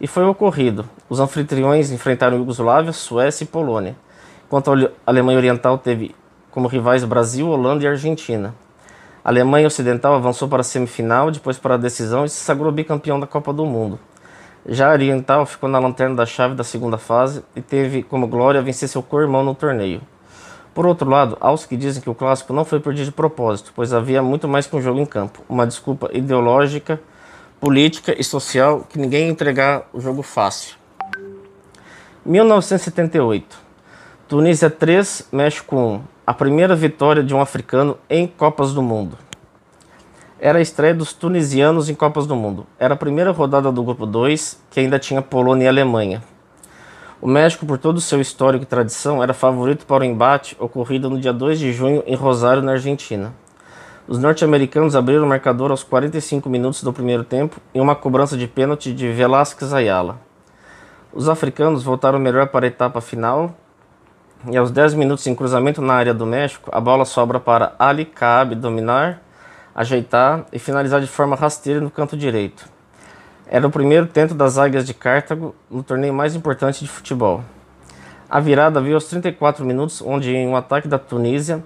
[0.00, 0.88] E foi ocorrido.
[1.08, 3.96] Os anfitriões enfrentaram Iugoslávia, Suécia e Polônia,
[4.46, 6.14] enquanto a Alemanha Oriental teve
[6.48, 8.54] como rivais Brasil, Holanda e Argentina.
[9.24, 13.18] A Alemanha Ocidental avançou para a semifinal, depois para a decisão e se sagrou bicampeão
[13.18, 13.98] da Copa do Mundo.
[14.64, 18.62] Já a Oriental ficou na lanterna da chave da segunda fase e teve como glória
[18.62, 20.00] vencer seu co-irmão no torneio.
[20.76, 23.72] Por outro lado, há os que dizem que o clássico não foi perdido de propósito,
[23.74, 27.00] pois havia muito mais que um jogo em campo, uma desculpa ideológica,
[27.58, 30.76] política e social que ninguém ia entregar o jogo fácil.
[32.26, 33.56] 1978.
[34.28, 39.16] Tunísia 3, México 1 a primeira vitória de um africano em Copas do Mundo.
[40.38, 42.66] Era a estreia dos tunisianos em Copas do Mundo.
[42.78, 46.22] Era a primeira rodada do grupo 2, que ainda tinha Polônia e Alemanha.
[47.18, 51.08] O México, por todo o seu histórico e tradição, era favorito para o embate ocorrido
[51.08, 53.32] no dia 2 de junho em Rosário, na Argentina.
[54.06, 58.46] Os norte-americanos abriram o marcador aos 45 minutos do primeiro tempo em uma cobrança de
[58.46, 60.20] pênalti de Velázquez Ayala.
[61.10, 63.54] Os africanos voltaram melhor para a etapa final
[64.50, 68.04] e aos 10 minutos em cruzamento na área do México, a bola sobra para Ali
[68.04, 69.22] Kaab dominar,
[69.74, 72.75] ajeitar e finalizar de forma rasteira no canto direito.
[73.48, 77.44] Era o primeiro tento das Águias de Cartago no torneio mais importante de futebol.
[78.28, 81.62] A virada veio aos 34 minutos, onde em um ataque da Tunísia,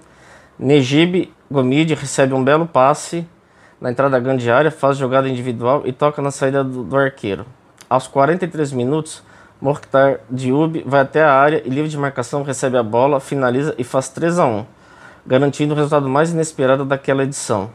[0.59, 3.27] Nejib Gomide recebe um belo passe
[3.79, 7.47] na entrada da grande área, faz jogada individual e toca na saída do, do arqueiro.
[7.89, 9.23] Aos 43 minutos,
[9.59, 13.83] Mokhtar Dioub vai até a área e livre de marcação recebe a bola, finaliza e
[13.83, 14.65] faz 3 a 1,
[15.25, 17.71] garantindo o resultado mais inesperado daquela edição.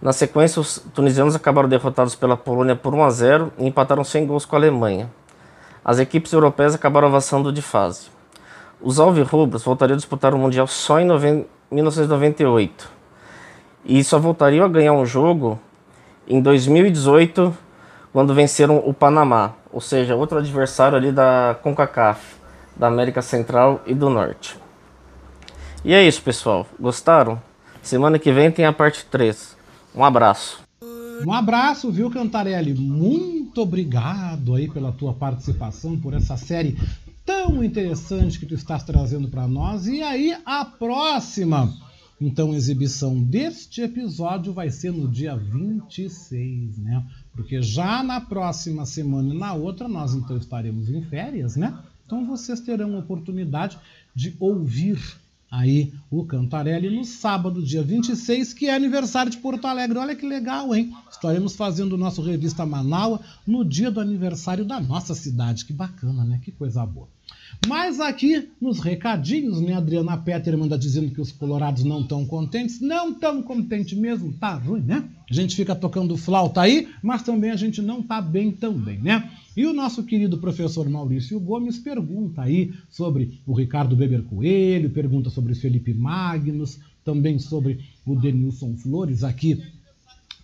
[0.00, 4.26] Na sequência, os tunisianos acabaram derrotados pela Polônia por 1 a 0 e empataram sem
[4.26, 5.10] gols com a Alemanha.
[5.84, 8.08] As equipes europeias acabaram avançando de fase.
[8.80, 11.06] Os alvirrubros voltariam a disputar o Mundial só em
[11.70, 12.88] 1998
[13.84, 15.58] e só voltariam a ganhar um jogo
[16.28, 17.56] em 2018,
[18.12, 22.36] quando venceram o Panamá ou seja, outro adversário ali da CONCACAF,
[22.74, 24.58] da América Central e do Norte.
[25.84, 26.66] E é isso, pessoal.
[26.78, 27.40] Gostaram?
[27.82, 29.56] Semana que vem tem a parte 3.
[29.98, 30.60] Um abraço.
[31.26, 32.72] Um abraço, viu, Cantarelli?
[32.72, 36.78] Muito obrigado aí pela tua participação, por essa série
[37.26, 39.88] tão interessante que tu estás trazendo para nós.
[39.88, 41.74] E aí, a próxima,
[42.20, 47.04] então, exibição deste episódio vai ser no dia 26, né?
[47.34, 51.76] Porque já na próxima semana e na outra nós então estaremos em férias, né?
[52.06, 53.76] Então vocês terão oportunidade
[54.14, 55.00] de ouvir
[55.50, 59.98] aí o Cantarelli no sábado, dia 26, que é aniversário de Porto Alegre.
[59.98, 60.92] Olha que legal, hein?
[61.10, 65.64] Estaremos fazendo o nosso revista Manaua no dia do aniversário da nossa cidade.
[65.64, 66.40] Que bacana, né?
[66.42, 67.08] Que coisa boa.
[67.66, 72.80] Mas aqui nos recadinhos, né, Adriana Petterman está dizendo que os colorados não estão contentes.
[72.80, 75.04] Não estão contentes mesmo, tá ruim, né?
[75.28, 79.30] A gente fica tocando flauta aí, mas também a gente não tá bem também, né?
[79.58, 85.30] E o nosso querido professor Maurício Gomes pergunta aí sobre o Ricardo Beber Coelho, pergunta
[85.30, 89.60] sobre o Felipe Magnus, também sobre o Denilson Flores aqui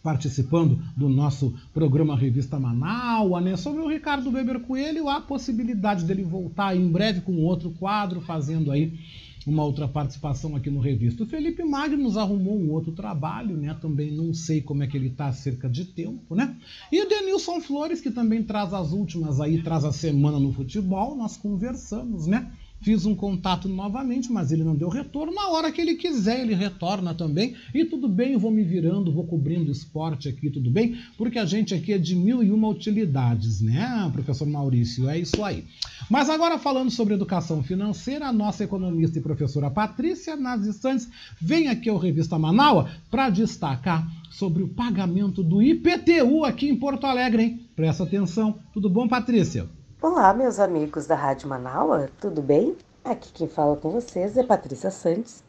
[0.03, 3.57] participando do nosso programa Revista Manaus, né?
[3.57, 8.73] Sobre o Ricardo Weber Coelho, a possibilidade dele voltar em breve com outro quadro, fazendo
[8.73, 8.99] aí
[9.47, 11.22] uma outra participação aqui no Revista.
[11.22, 13.76] O Felipe Magnus arrumou um outro trabalho, né?
[13.80, 16.57] Também não sei como é que ele está acerca de tempo, né?
[16.90, 21.14] E o Denilson Flores, que também traz as últimas aí, traz a semana no futebol,
[21.14, 22.51] nós conversamos, né?
[22.81, 25.33] Fiz um contato novamente, mas ele não deu retorno.
[25.33, 27.55] Na hora que ele quiser, ele retorna também.
[27.75, 30.99] E tudo bem, vou me virando, vou cobrindo esporte aqui, tudo bem?
[31.16, 35.09] Porque a gente aqui é de mil e uma utilidades, né, professor Maurício?
[35.09, 35.64] É isso aí.
[36.11, 41.09] Mas agora falando sobre educação financeira, a nossa economista e professora Patrícia Nazis Santos
[41.41, 47.07] vem aqui ao Revista Manaua para destacar sobre o pagamento do IPTU aqui em Porto
[47.07, 47.61] Alegre, hein?
[47.75, 48.59] Presta atenção.
[48.75, 49.66] Tudo bom, Patrícia?
[50.07, 52.76] Olá, meus amigos da Rádio Manaua, tudo bem?
[53.02, 55.42] Aqui quem fala com vocês é Patrícia Santos.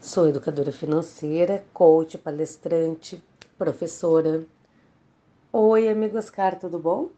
[0.00, 3.22] Sou educadora financeira, coach, palestrante,
[3.56, 4.44] professora.
[5.52, 7.10] Oi, amigo Oscar, tudo bom?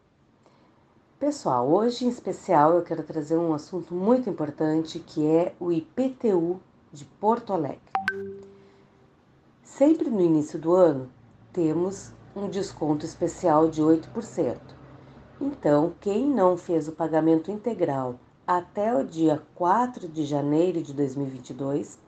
[1.19, 6.59] Pessoal, hoje em especial eu quero trazer um assunto muito importante que é o IPTU
[6.93, 7.81] de Porto Alegre.
[9.63, 11.09] Sempre no início do ano
[11.51, 14.76] temos um desconto especial de 8%.
[15.39, 18.15] Então, quem não fez o pagamento integral
[18.45, 21.99] até o dia 4 de janeiro de 2022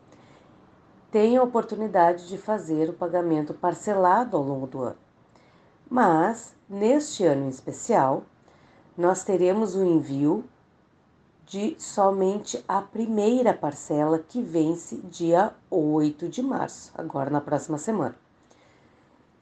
[1.11, 4.97] tem a oportunidade de fazer o pagamento parcelado ao longo do ano.
[5.87, 8.23] Mas, neste ano em especial,
[8.97, 10.43] nós teremos o envio
[11.45, 18.15] de somente a primeira parcela que vence dia 8 de março, agora na próxima semana.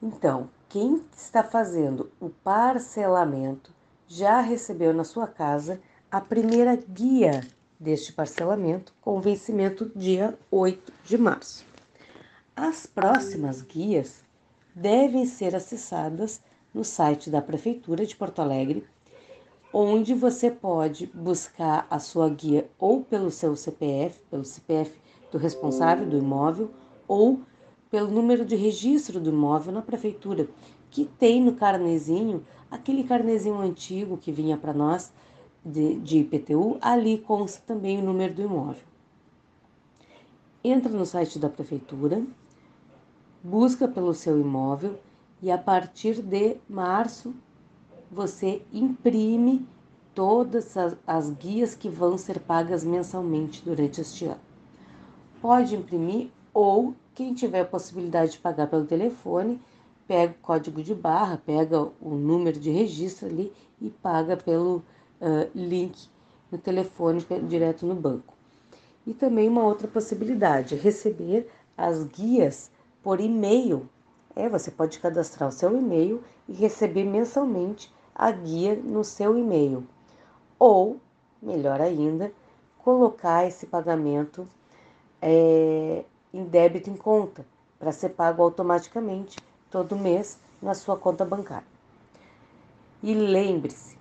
[0.02, 3.77] Então, quem está fazendo o parcelamento
[4.08, 5.80] já recebeu na sua casa
[6.10, 7.46] a primeira guia
[7.78, 11.64] deste parcelamento com vencimento dia 8 de março.
[12.56, 14.24] As próximas guias
[14.74, 16.40] devem ser acessadas
[16.72, 18.84] no site da Prefeitura de Porto Alegre,
[19.72, 24.92] onde você pode buscar a sua guia ou pelo seu CPF, pelo CPF
[25.30, 26.70] do responsável do imóvel,
[27.06, 27.42] ou
[27.90, 30.48] pelo número de registro do imóvel na prefeitura,
[30.90, 35.12] que tem no carnezinho, aquele carnezinho antigo que vinha para nós
[35.64, 38.82] de, de IPTU, ali consta também o número do imóvel.
[40.62, 42.22] Entra no site da prefeitura,
[43.42, 44.98] busca pelo seu imóvel
[45.42, 47.34] e a partir de março
[48.10, 49.66] você imprime
[50.14, 54.40] todas as, as guias que vão ser pagas mensalmente durante este ano.
[55.40, 59.60] Pode imprimir ou quem tiver a possibilidade de pagar pelo telefone,
[60.08, 64.76] pega o código de barra, pega o número de registro ali e paga pelo
[65.20, 66.08] uh, link
[66.50, 68.34] no telefone direto no banco.
[69.06, 72.70] E também uma outra possibilidade, receber as guias
[73.02, 73.86] por e-mail.
[74.34, 79.86] É, você pode cadastrar o seu e-mail e receber mensalmente a guia no seu e-mail.
[80.58, 80.98] Ou,
[81.40, 82.32] melhor ainda,
[82.78, 84.48] colocar esse pagamento
[85.20, 87.44] é, em débito em conta,
[87.78, 89.36] para ser pago automaticamente
[89.70, 91.66] todo mês na sua conta bancária.
[93.02, 93.96] E lembre-se,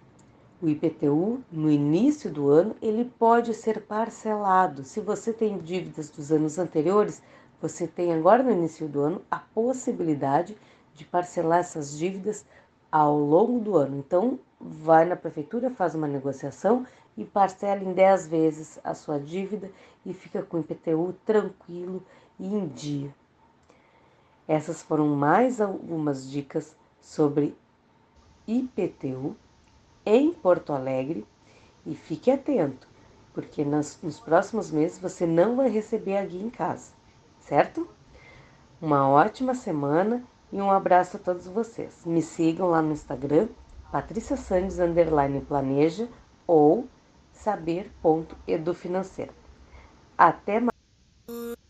[0.62, 4.84] o IPTU, no início do ano, ele pode ser parcelado.
[4.84, 7.22] Se você tem dívidas dos anos anteriores,
[7.62, 10.58] você tem agora no início do ano a possibilidade
[10.96, 12.44] de parcelar essas dívidas
[12.92, 13.98] ao longo do ano.
[13.98, 19.70] Então, vai na prefeitura, faz uma negociação e parcela em 10 vezes a sua dívida
[20.06, 22.02] e fica com o IPTU tranquilo
[22.40, 23.14] e em dia.
[24.48, 27.56] Essas foram mais algumas dicas sobre
[28.48, 29.36] IPTU
[30.06, 31.26] em Porto Alegre
[31.86, 32.88] e fique atento,
[33.34, 36.94] porque nas, nos próximos meses você não vai receber a guia em casa,
[37.40, 37.88] certo?
[38.82, 42.06] Uma ótima semana e um abraço a todos vocês.
[42.06, 43.50] Me sigam lá no Instagram,
[43.92, 46.08] Patrícia Sandes underline planeja
[46.46, 46.88] ou
[47.34, 49.34] saber.edufinanceiro.
[50.18, 50.77] Até mais.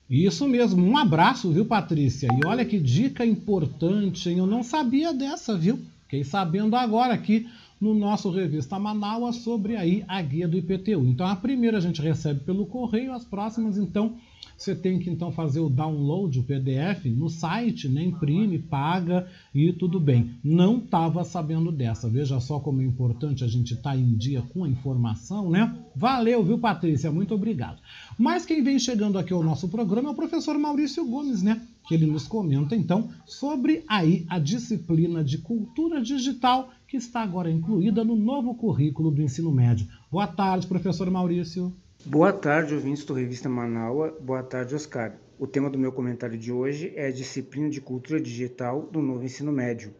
[0.09, 2.29] Isso mesmo, um abraço, viu, Patrícia?
[2.31, 4.37] E olha que dica importante, hein?
[4.37, 5.79] Eu não sabia dessa, viu?
[6.03, 7.47] Fiquei sabendo agora aqui
[7.79, 11.05] no nosso Revista Manaus sobre aí a guia do IPTU.
[11.05, 14.15] Então a primeira a gente recebe pelo correio, as próximas então
[14.57, 18.03] você tem que então fazer o download, o PDF, no site, né?
[18.03, 20.31] imprime, paga e tudo bem.
[20.43, 22.09] Não estava sabendo dessa.
[22.09, 25.77] Veja só como é importante a gente estar tá em dia com a informação, né?
[25.95, 27.11] Valeu, viu, Patrícia?
[27.11, 27.79] Muito obrigado.
[28.17, 31.61] Mas quem vem chegando aqui ao nosso programa é o professor Maurício Gomes, né?
[31.87, 37.51] Que ele nos comenta então sobre aí a disciplina de cultura digital que está agora
[37.51, 39.87] incluída no novo currículo do ensino médio.
[40.11, 41.73] Boa tarde, professor Maurício.
[42.05, 44.15] Boa tarde, ouvintes do Revista Manaua.
[44.21, 45.17] Boa tarde, Oscar.
[45.37, 49.25] O tema do meu comentário de hoje é a disciplina de cultura digital do novo
[49.25, 49.93] ensino médio.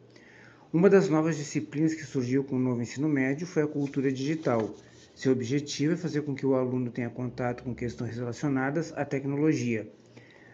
[0.72, 4.74] Uma das novas disciplinas que surgiu com o novo ensino médio foi a cultura digital.
[5.14, 9.92] Seu objetivo é fazer com que o aluno tenha contato com questões relacionadas à tecnologia.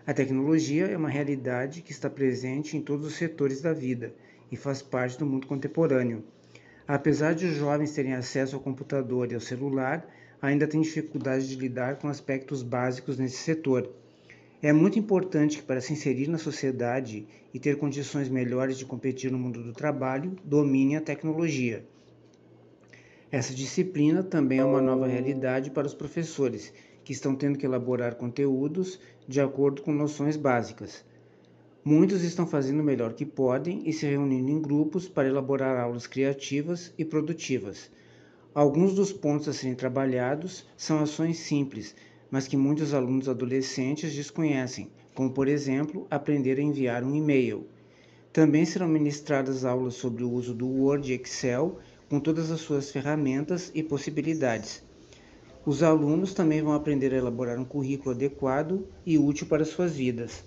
[0.07, 4.15] A tecnologia é uma realidade que está presente em todos os setores da vida
[4.51, 6.23] e faz parte do mundo contemporâneo.
[6.87, 10.05] Apesar de os jovens terem acesso ao computador e ao celular,
[10.43, 13.89] ainda tem dificuldade de lidar com aspectos básicos nesse setor.
[14.61, 19.31] É muito importante que, para se inserir na sociedade e ter condições melhores de competir
[19.31, 21.85] no mundo do trabalho, domine a tecnologia.
[23.31, 26.73] Essa disciplina também é uma nova realidade para os professores,
[27.05, 31.05] que estão tendo que elaborar conteúdos de acordo com noções básicas.
[31.85, 36.05] Muitos estão fazendo o melhor que podem e se reunindo em grupos para elaborar aulas
[36.05, 37.89] criativas e produtivas
[38.55, 41.95] Alguns dos pontos a serem trabalhados são ações simples,
[42.29, 47.65] mas que muitos alunos adolescentes desconhecem, como, por exemplo, aprender a enviar um e-mail.
[48.31, 52.91] Também serão ministradas aulas sobre o uso do Word e Excel, com todas as suas
[52.91, 54.83] ferramentas e possibilidades.
[55.65, 60.43] Os alunos também vão aprender a elaborar um currículo adequado e útil para suas vidas.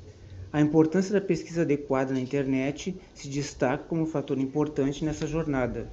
[0.53, 5.91] A importância da pesquisa adequada na internet se destaca como um fator importante nessa jornada.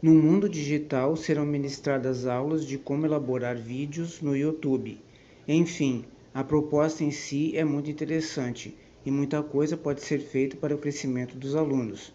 [0.00, 5.02] No mundo digital serão ministradas aulas de como elaborar vídeos no YouTube.
[5.48, 10.72] Enfim, a proposta em si é muito interessante e muita coisa pode ser feita para
[10.72, 12.14] o crescimento dos alunos.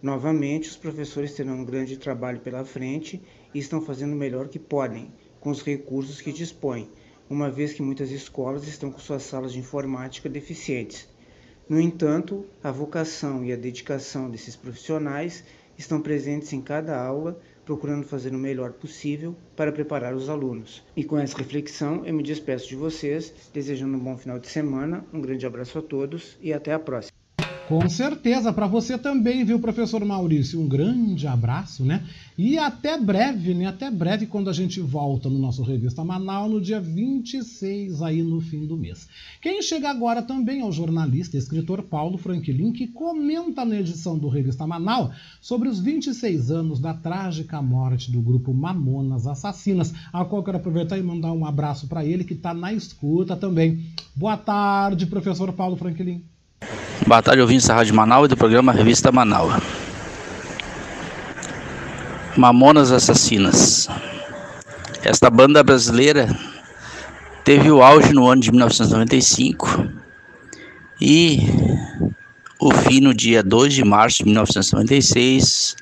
[0.00, 3.20] Novamente, os professores terão um grande trabalho pela frente
[3.52, 6.88] e estão fazendo o melhor que podem, com os recursos que dispõe,
[7.28, 11.08] uma vez que muitas escolas estão com suas salas de informática deficientes.
[11.68, 15.42] No entanto, a vocação e a dedicação desses profissionais
[15.78, 20.84] estão presentes em cada aula, procurando fazer o melhor possível para preparar os alunos.
[20.96, 25.04] E com essa reflexão, eu me despeço de vocês, desejando um bom final de semana,
[25.12, 27.23] um grande abraço a todos e até a próxima.
[27.66, 30.60] Com certeza, para você também, viu, professor Maurício?
[30.60, 32.04] Um grande abraço, né?
[32.36, 33.64] E até breve, né?
[33.64, 38.38] Até breve, quando a gente volta no nosso Revista Manaus, no dia 26, aí no
[38.42, 39.08] fim do mês.
[39.40, 44.18] Quem chega agora também é o jornalista e escritor Paulo Franklin, que comenta na edição
[44.18, 50.22] do Revista Manaus sobre os 26 anos da trágica morte do grupo Mamonas Assassinas, a
[50.22, 53.86] qual eu quero aproveitar e mandar um abraço para ele, que está na escuta também.
[54.14, 56.22] Boa tarde, professor Paulo Franklin.
[57.06, 59.54] Boa tarde, ouvintes da Rádio Manaus e do programa Revista Manaus.
[62.36, 63.88] Mamonas Assassinas.
[65.02, 66.34] Esta banda brasileira
[67.44, 69.86] teve o auge no ano de 1995
[71.00, 71.40] e
[72.58, 75.76] o fim no dia 2 de março de 1996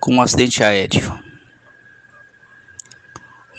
[0.00, 1.16] com um acidente aéreo.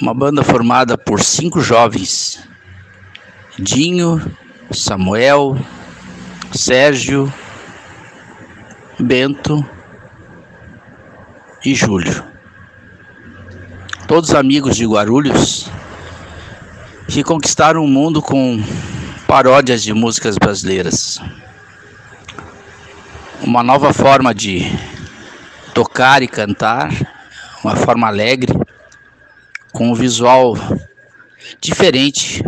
[0.01, 2.45] Uma banda formada por cinco jovens:
[3.57, 4.21] Dinho,
[4.69, 5.57] Samuel,
[6.55, 7.33] Sérgio,
[8.99, 9.67] Bento
[11.65, 12.23] e Júlio.
[14.07, 15.67] Todos amigos de Guarulhos
[17.07, 18.63] que conquistaram o mundo com
[19.27, 21.19] paródias de músicas brasileiras.
[23.41, 24.61] Uma nova forma de
[25.73, 26.91] tocar e cantar,
[27.63, 28.53] uma forma alegre,
[29.71, 30.55] com um visual
[31.59, 32.43] diferente,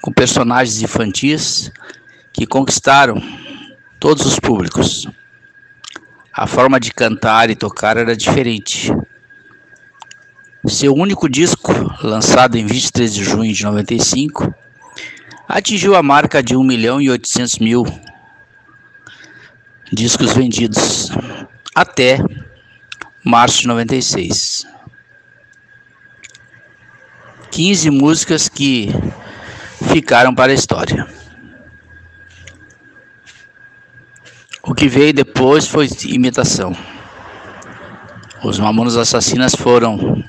[0.00, 1.72] com personagens infantis
[2.36, 3.16] que conquistaram
[3.98, 5.08] todos os públicos.
[6.30, 8.92] A forma de cantar e tocar era diferente.
[10.66, 11.72] Seu único disco,
[12.02, 14.54] lançado em 23 de junho de 95,
[15.48, 17.84] atingiu a marca de 1 milhão e 800 mil
[19.90, 21.08] discos vendidos
[21.74, 22.18] até
[23.24, 24.66] março de 96.
[27.50, 28.90] 15 músicas que
[29.90, 31.16] ficaram para a história.
[34.66, 36.76] O que veio depois foi imitação.
[38.42, 40.24] Os Mamonas Assassinas foram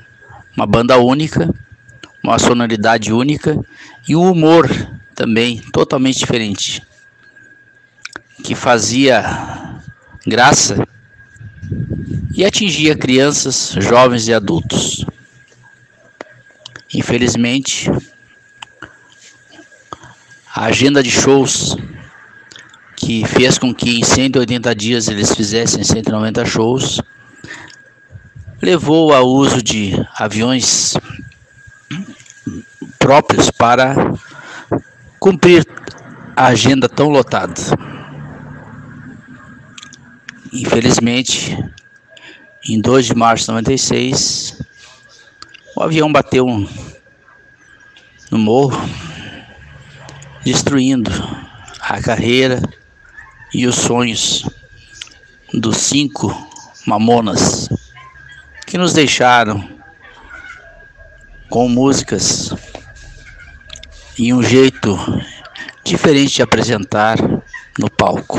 [0.56, 1.52] uma banda única,
[2.22, 3.58] uma sonoridade única
[4.08, 4.68] e um humor
[5.12, 6.80] também totalmente diferente,
[8.44, 9.80] que fazia
[10.24, 10.86] graça
[12.32, 15.04] e atingia crianças, jovens e adultos.
[16.94, 17.90] Infelizmente,
[20.54, 21.76] a agenda de shows
[22.98, 27.00] que fez com que em 180 dias eles fizessem 190 shows,
[28.60, 30.94] levou ao uso de aviões
[32.98, 33.94] próprios para
[35.20, 35.64] cumprir
[36.34, 37.54] a agenda tão lotada.
[40.52, 41.56] Infelizmente,
[42.68, 44.60] em 2 de março de 96,
[45.76, 46.46] o avião bateu
[48.30, 48.76] no morro,
[50.44, 51.10] destruindo
[51.80, 52.60] a carreira
[53.52, 54.48] e os sonhos
[55.52, 56.28] dos cinco
[56.86, 57.68] mamonas
[58.66, 59.66] que nos deixaram
[61.48, 62.54] com músicas
[64.18, 64.96] e um jeito
[65.84, 67.16] diferente de apresentar
[67.78, 68.38] no palco.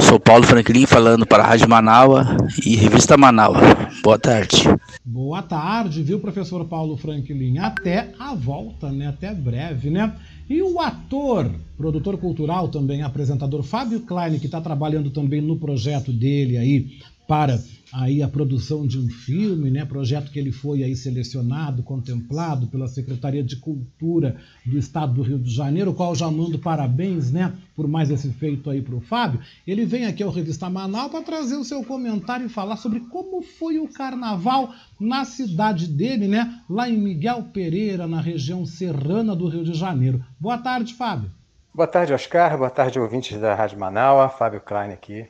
[0.00, 3.60] Sou Paulo Franklin falando para a Rádio Manaua e Revista Manaua.
[4.02, 4.64] Boa tarde.
[5.04, 7.58] Boa tarde, viu, professor Paulo Franklin?
[7.58, 9.08] Até a volta, né?
[9.08, 10.14] Até breve, né?
[10.48, 16.10] E o ator, produtor cultural também, apresentador Fábio Klein, que está trabalhando também no projeto
[16.10, 16.98] dele aí
[17.28, 17.60] para
[17.92, 19.84] aí a produção de um filme, né?
[19.84, 25.38] Projeto que ele foi aí selecionado, contemplado pela Secretaria de Cultura do Estado do Rio
[25.38, 27.52] de Janeiro, o qual já mando parabéns, né?
[27.76, 29.40] Por mais esse feito aí para o Fábio.
[29.66, 33.42] Ele vem aqui ao Revista Manaus para trazer o seu comentário e falar sobre como
[33.42, 36.62] foi o Carnaval na cidade dele, né?
[36.68, 40.24] Lá em Miguel Pereira, na região serrana do Rio de Janeiro.
[40.40, 41.30] Boa tarde, Fábio.
[41.74, 42.56] Boa tarde, Oscar.
[42.56, 44.32] Boa tarde, ouvintes da Rádio Manaus.
[44.32, 45.26] Fábio Klein aqui.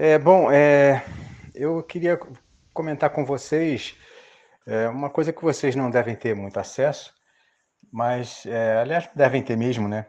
[0.00, 1.04] É, bom, é,
[1.52, 2.16] eu queria
[2.72, 3.96] comentar com vocês
[4.64, 7.12] é, uma coisa que vocês não devem ter muito acesso,
[7.92, 10.06] mas, é, aliás, devem ter mesmo, né?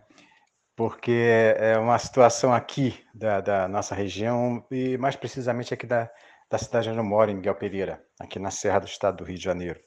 [0.76, 6.08] Porque é uma situação aqui da, da, nossa região, e mais precisamente aqui da,
[6.52, 9.40] da cidade onde eu moro, em Miguel Pereira, aqui na Serra do Estado do Rio
[9.40, 9.80] de Janeiro.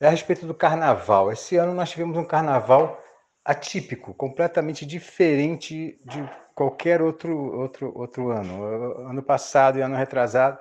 [0.00, 1.30] É a respeito do carnaval.
[1.30, 3.00] Esse ano nós tivemos um carnaval
[3.44, 8.64] atípico, completamente diferente de qualquer outro, outro, outro ano.
[9.08, 10.58] Ano passado e ano retrasado,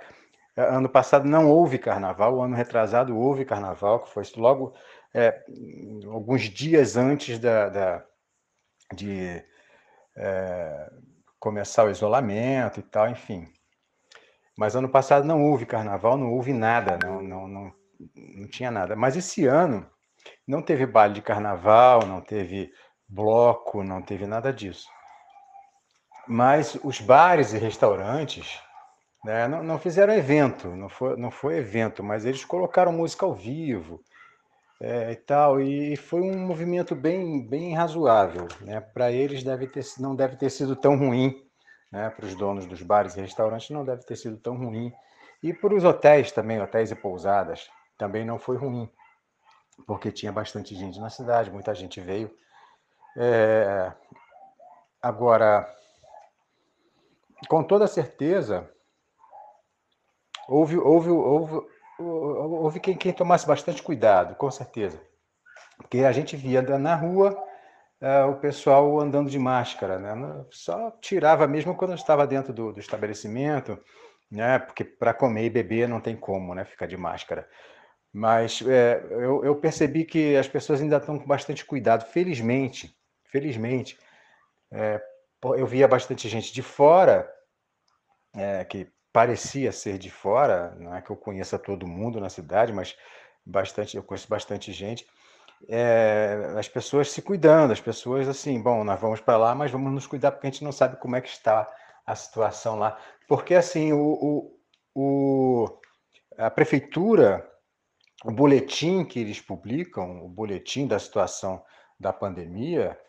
[0.67, 4.73] Ano passado não houve carnaval, ano retrasado houve carnaval, que foi logo
[5.13, 5.41] é,
[6.05, 8.05] alguns dias antes da, da
[8.93, 9.41] de
[10.17, 10.91] é,
[11.39, 13.47] começar o isolamento e tal, enfim.
[14.57, 17.73] Mas ano passado não houve carnaval, não houve nada, não, não, não,
[18.15, 18.97] não tinha nada.
[18.97, 19.89] Mas esse ano
[20.47, 22.71] não teve baile de carnaval, não teve
[23.07, 24.87] bloco, não teve nada disso.
[26.27, 28.61] Mas os bares e restaurantes
[29.23, 33.33] né, não, não, fizeram evento, não foi, não foi evento, mas eles colocaram música ao
[33.33, 34.01] vivo
[34.81, 38.47] é, e tal, e foi um movimento bem, bem razoável.
[38.61, 38.79] Né?
[38.79, 41.35] Para eles deve ter, não deve ter sido tão ruim
[41.91, 44.93] né, para os donos dos bares e restaurantes não deve ter sido tão ruim.
[45.41, 48.89] E para os hotéis também, hotéis e pousadas, também não foi ruim,
[49.85, 52.31] porque tinha bastante gente na cidade, muita gente veio.
[53.17, 53.91] É...
[55.01, 55.67] Agora,
[57.47, 58.69] com toda certeza,
[60.47, 61.67] houve, houve, houve,
[61.97, 65.01] houve quem, quem tomasse bastante cuidado, com certeza.
[65.77, 67.37] Porque a gente via na rua
[68.01, 70.45] é, o pessoal andando de máscara, né?
[70.51, 73.77] Só tirava mesmo quando estava dentro do, do estabelecimento,
[74.31, 74.59] né?
[74.59, 76.65] Porque para comer e beber não tem como, né?
[76.65, 77.47] Ficar de máscara.
[78.11, 82.95] Mas é, eu, eu, percebi que as pessoas ainda estão com bastante cuidado, felizmente,
[83.25, 83.97] felizmente.
[84.71, 85.01] É,
[85.57, 87.29] eu via bastante gente de fora,
[88.35, 92.73] é, que parecia ser de fora, não é que eu conheça todo mundo na cidade,
[92.73, 92.95] mas
[93.45, 95.05] bastante, eu conheço bastante gente
[95.67, 99.91] é, as pessoas se cuidando, as pessoas assim, bom, nós vamos para lá, mas vamos
[99.91, 101.67] nos cuidar porque a gente não sabe como é que está
[102.05, 102.97] a situação lá.
[103.27, 104.59] Porque assim, o, o,
[104.95, 105.79] o
[106.37, 107.45] a prefeitura,
[108.23, 111.63] o boletim que eles publicam, o boletim da situação
[111.99, 112.99] da pandemia,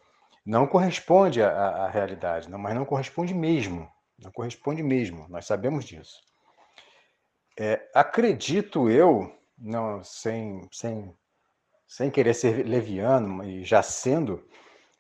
[0.45, 5.85] não corresponde à, à realidade, não, mas não corresponde mesmo, não corresponde mesmo, nós sabemos
[5.85, 6.21] disso.
[7.59, 11.15] É, acredito eu, não, sem, sem
[11.91, 14.47] sem querer ser leviano e já sendo,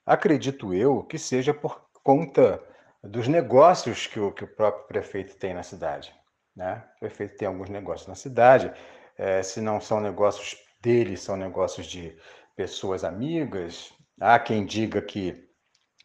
[0.04, 2.60] acredito eu que seja por conta
[3.00, 6.12] dos negócios que o, que o próprio prefeito tem na cidade.
[6.54, 6.84] Né?
[6.96, 8.74] O prefeito tem alguns negócios na cidade,
[9.20, 12.16] é, se não são negócios dele, são negócios de
[12.56, 13.92] pessoas amigas.
[14.18, 15.46] Há quem diga que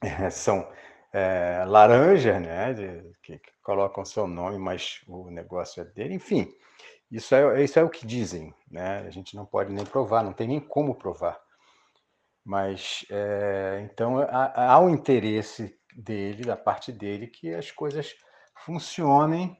[0.30, 0.70] são
[1.13, 2.74] é, laranjas, né?
[2.74, 6.16] De, que, que colocam seu nome, mas o negócio é dele.
[6.16, 6.53] Enfim,
[7.09, 9.05] isso é, isso é o que dizem, né?
[9.07, 11.39] A gente não pode nem provar, não tem nem como provar.
[12.43, 18.13] Mas, é, então, há, há um interesse dele, da parte dele, que as coisas
[18.66, 19.57] funcionem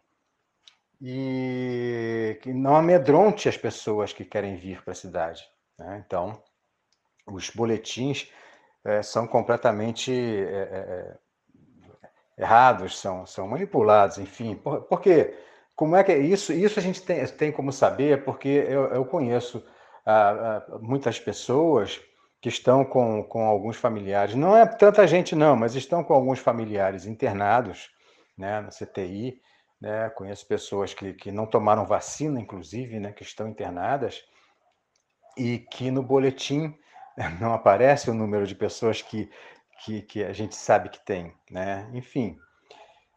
[1.02, 5.44] e que não amedronte as pessoas que querem vir para a cidade.
[5.78, 6.04] Né?
[6.06, 6.42] Então,
[7.28, 8.32] os boletins
[8.84, 11.18] é, são completamente é,
[12.38, 14.56] é, errados, são, são manipulados, enfim.
[14.56, 15.38] Por, por quê?
[15.76, 16.54] Como é que é isso?
[16.54, 19.66] Isso a gente tem, tem como saber, porque eu, eu conheço
[20.06, 22.00] ah, muitas pessoas
[22.40, 26.38] que estão com, com alguns familiares, não é tanta gente não, mas estão com alguns
[26.38, 27.90] familiares internados
[28.38, 29.42] né, na CTI,
[29.80, 34.24] né, conheço pessoas que, que não tomaram vacina, inclusive, né, que estão internadas,
[35.38, 36.78] e que no boletim
[37.40, 39.30] não aparece o número de pessoas que,
[39.84, 41.90] que, que a gente sabe que tem, né?
[41.94, 42.38] Enfim,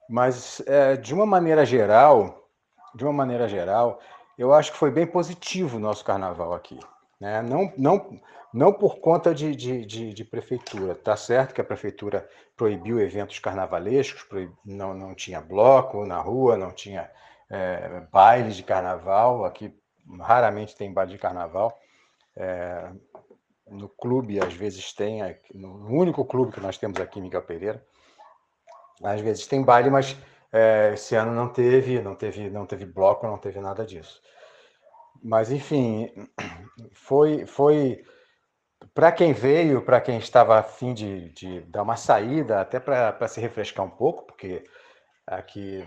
[0.09, 2.49] mas é, de uma maneira geral,
[2.95, 4.01] de uma maneira geral,
[4.39, 6.79] eu acho que foi bem positivo o nosso carnaval aqui.
[7.21, 7.43] Né?
[7.43, 8.21] Não, não,
[8.53, 10.95] não por conta de, de, de, de prefeitura.
[10.95, 14.53] Tá certo que a prefeitura proibiu eventos carnavalescos, proib...
[14.65, 17.11] não, não tinha bloco na rua, não tinha
[17.51, 19.45] é, baile de carnaval.
[19.45, 19.75] Aqui
[20.21, 21.79] raramente tem baile de carnaval.
[22.37, 22.91] É,
[23.71, 25.21] no clube, às vezes tem,
[25.55, 27.85] no único clube que nós temos aqui, Miguel Pereira,
[29.03, 30.17] às vezes tem baile, mas
[30.53, 34.21] é, esse ano não teve, não teve, não teve bloco, não teve nada disso.
[35.23, 36.11] Mas enfim,
[36.93, 38.05] foi, foi
[38.95, 43.41] para quem veio, para quem estava afim de, de dar uma saída, até para se
[43.41, 44.65] refrescar um pouco, porque
[45.27, 45.85] aqui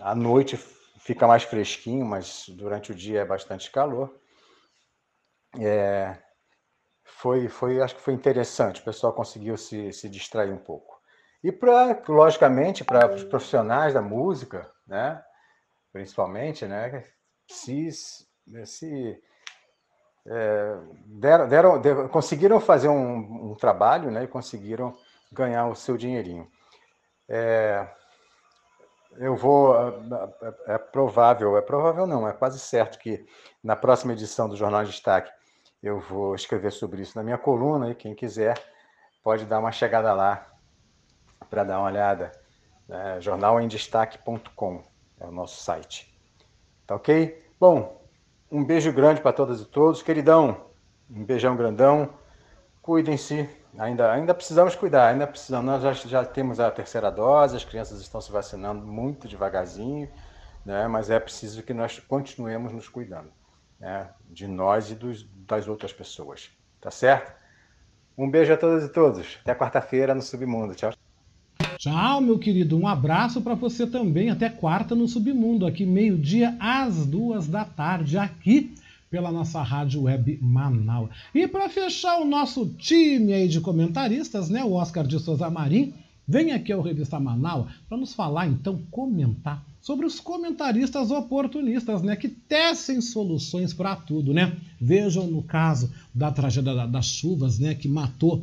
[0.00, 0.56] à noite
[0.98, 4.18] fica mais fresquinho, mas durante o dia é bastante calor.
[5.60, 6.18] É,
[7.04, 11.00] foi, foi, acho que foi interessante, o pessoal conseguiu se, se distrair um pouco.
[11.42, 15.22] E, para, logicamente, para os profissionais da música, né?
[15.92, 17.04] principalmente, né?
[17.50, 17.90] se,
[18.64, 19.22] se
[20.26, 24.24] é, deram, deram, deram, conseguiram fazer um, um, trabalho né?
[24.24, 24.96] e conseguiram
[25.30, 26.48] ganhar o seu dinheirinho.
[27.28, 27.86] É,
[29.16, 29.74] eu vou.
[29.76, 33.24] É, é provável, é provável não, é quase certo que
[33.62, 35.30] na próxima edição do Jornal de Destaque
[35.82, 38.58] eu vou escrever sobre isso na minha coluna e quem quiser
[39.22, 40.46] pode dar uma chegada lá
[41.50, 42.32] para dar uma olhada.
[42.88, 44.84] É, jornalemdestaque.com
[45.20, 46.14] é o nosso site.
[46.86, 47.42] Tá ok?
[47.58, 48.03] Bom,
[48.54, 50.00] um beijo grande para todas e todos.
[50.00, 50.66] Queridão,
[51.10, 52.14] um beijão grandão.
[52.80, 53.50] Cuidem-se.
[53.76, 55.66] Ainda, ainda precisamos cuidar, ainda precisamos.
[55.66, 60.08] Nós já, já temos a terceira dose, as crianças estão se vacinando muito devagarzinho,
[60.64, 60.86] né?
[60.86, 63.32] mas é preciso que nós continuemos nos cuidando
[63.80, 64.08] né?
[64.30, 66.52] de nós e dos, das outras pessoas.
[66.80, 67.34] Tá certo?
[68.16, 69.40] Um beijo a todas e todos.
[69.42, 70.76] Até quarta-feira no Submundo.
[70.76, 70.92] Tchau.
[71.84, 72.78] Tchau, meu querido.
[72.78, 74.30] Um abraço para você também.
[74.30, 78.72] Até quarta no Submundo, aqui meio-dia às duas da tarde, aqui
[79.10, 81.10] pela nossa rádio web Manaus.
[81.34, 85.92] E para fechar o nosso time aí de comentaristas, né, o Oscar de Souza Marim,
[86.26, 92.16] vem aqui ao Revista Manaus para nos falar, então, comentar sobre os comentaristas oportunistas, né,
[92.16, 94.56] que tecem soluções para tudo, né?
[94.80, 98.42] Vejam no caso da tragédia das chuvas, né, que matou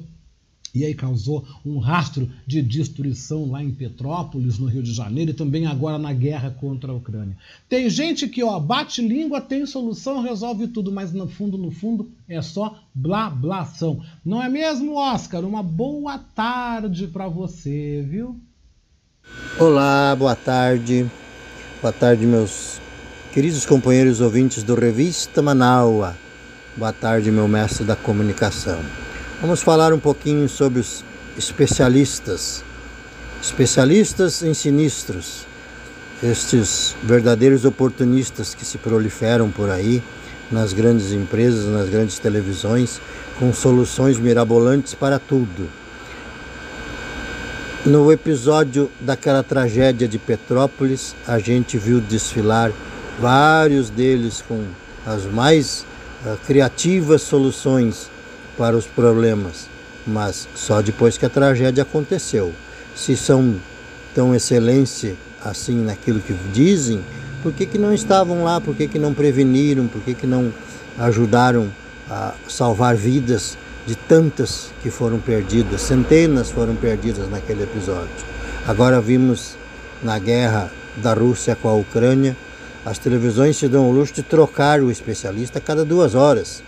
[0.73, 5.34] e aí causou um rastro de destruição lá em Petrópolis, no Rio de Janeiro, e
[5.34, 7.35] também agora na guerra contra a Ucrânia.
[7.68, 12.10] Tem gente que, ó, bate língua, tem solução, resolve tudo, mas no fundo, no fundo,
[12.27, 14.02] é só blablação.
[14.26, 15.43] Não é mesmo, Oscar?
[15.43, 18.39] Uma boa tarde para você, viu?
[19.60, 21.10] Olá, boa tarde.
[21.81, 22.80] Boa tarde, meus
[23.31, 26.15] queridos companheiros ouvintes do Revista Manaua.
[26.76, 28.80] Boa tarde, meu mestre da comunicação.
[29.41, 31.03] Vamos falar um pouquinho sobre os
[31.35, 32.63] especialistas.
[33.41, 35.47] Especialistas em sinistros.
[36.22, 40.03] Estes verdadeiros oportunistas que se proliferam por aí
[40.51, 43.01] nas grandes empresas, nas grandes televisões,
[43.39, 45.68] com soluções mirabolantes para tudo.
[47.84, 52.72] No episódio daquela tragédia de Petrópolis, a gente viu desfilar
[53.19, 54.63] vários deles com
[55.03, 55.84] as mais
[56.23, 58.11] uh, criativas soluções
[58.57, 59.68] para os problemas,
[60.06, 62.53] mas só depois que a tragédia aconteceu.
[62.95, 63.56] Se são
[64.14, 65.14] tão excelentes
[65.44, 67.03] assim naquilo que dizem,
[67.41, 68.61] por que, que não estavam lá?
[68.61, 69.88] Por que, que não preveniram?
[69.88, 70.53] Por que, que não
[70.98, 71.72] ajudaram
[72.10, 73.57] a salvar vidas
[73.88, 75.82] de tantas que foram perdidas?
[75.82, 78.10] Centenas foram perdidas naquele episódio.
[78.68, 79.56] Agora vimos
[80.03, 82.36] na guerra da Rússia com a Ucrânia,
[82.86, 86.64] as televisões se dão o luxo de trocar o especialista a cada duas horas.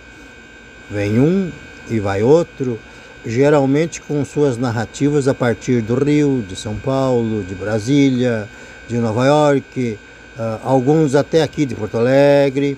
[0.89, 1.51] Vem um
[1.89, 2.80] e vai outro,
[3.26, 8.47] geralmente com suas narrativas a partir do Rio, de São Paulo, de Brasília,
[8.88, 9.97] de Nova York,
[10.38, 12.77] uh, alguns até aqui de Porto Alegre,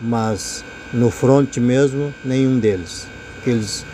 [0.00, 3.06] mas no front mesmo, nenhum deles.
[3.46, 3.84] Eles,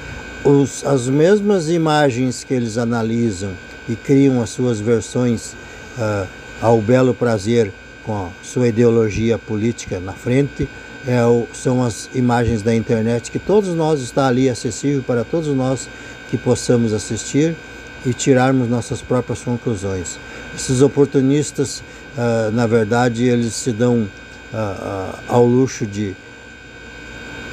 [0.45, 3.53] os, as mesmas imagens que eles analisam
[3.89, 5.55] e criam as suas versões
[5.99, 6.27] uh,
[6.61, 7.73] ao belo prazer
[8.05, 10.69] com a sua ideologia política na frente,
[11.07, 11.21] é
[11.53, 15.89] são as imagens da internet que todos nós está ali acessível para todos nós
[16.31, 17.57] que possamos assistir
[18.05, 20.19] e tirarmos nossas próprias conclusões.
[20.55, 21.83] Esses oportunistas,
[22.17, 26.15] uh, na verdade, eles se dão uh, uh, ao luxo de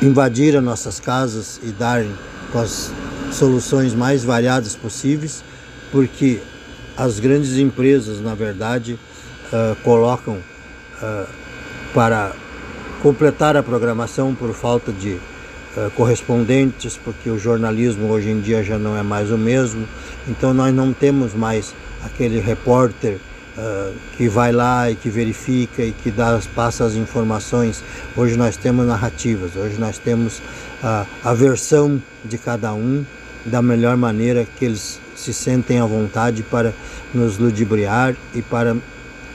[0.01, 2.11] invadir as nossas casas e darem
[2.51, 2.91] com as
[3.31, 5.43] soluções mais variadas possíveis,
[5.91, 6.39] porque
[6.97, 8.99] as grandes empresas, na verdade,
[9.83, 10.37] colocam
[11.93, 12.33] para
[13.01, 18.77] completar a programação por falta de uh, correspondentes, porque o jornalismo hoje em dia já
[18.77, 19.87] não é mais o mesmo.
[20.27, 21.73] Então nós não temos mais
[22.03, 23.17] aquele repórter
[23.57, 27.83] uh, que vai lá e que verifica e que dá, passa as informações.
[28.15, 30.39] Hoje nós temos narrativas, hoje nós temos
[30.83, 33.05] uh, a versão de cada um
[33.45, 36.73] da melhor maneira que eles se sentem à vontade para
[37.13, 38.75] nos ludibriar e para,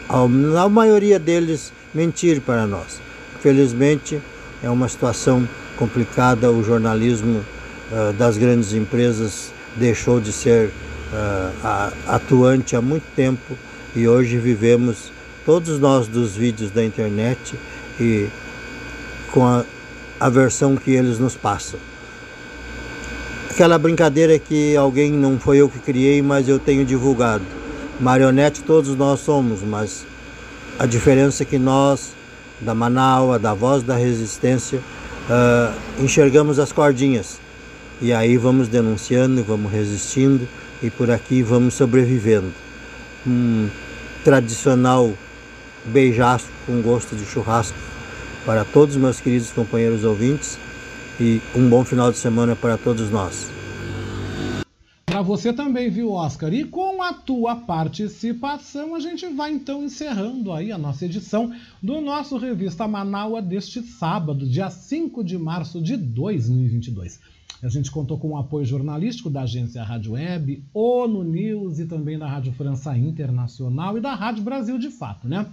[0.09, 3.01] a maioria deles, mentir para nós.
[3.44, 4.22] Felizmente,
[4.62, 5.46] é uma situação
[5.76, 6.50] complicada.
[6.50, 7.44] O jornalismo
[7.92, 13.54] uh, das grandes empresas deixou de ser uh, atuante há muito tempo
[13.94, 15.12] e hoje vivemos
[15.44, 17.54] todos nós dos vídeos da internet
[18.00, 18.30] e
[19.30, 19.62] com a,
[20.18, 21.78] a versão que eles nos passam.
[23.50, 27.44] Aquela brincadeira que alguém não foi eu que criei, mas eu tenho divulgado.
[28.00, 30.06] Marionete todos nós somos, mas
[30.78, 32.14] a diferença é que nós
[32.60, 34.78] da Manaus, da Voz da Resistência,
[35.28, 37.40] uh, enxergamos as cordinhas.
[38.01, 40.48] E aí vamos denunciando, vamos resistindo
[40.82, 42.52] e por aqui vamos sobrevivendo.
[43.26, 43.68] Um
[44.24, 45.12] tradicional
[45.85, 47.76] beijaço com gosto de churrasco
[48.44, 50.59] para todos os meus queridos companheiros ouvintes
[51.20, 53.53] e um bom final de semana para todos nós.
[55.15, 56.53] Para você também, viu, Oscar?
[56.53, 62.01] E com a tua participação, a gente vai então encerrando aí a nossa edição do
[62.01, 67.20] nosso Revista Manaua deste sábado, dia 5 de março de 2022.
[67.62, 72.19] A gente contou com o apoio jornalístico da agência Rádio Web, ONU News e também
[72.19, 75.47] da Rádio França Internacional e da Rádio Brasil de Fato, né?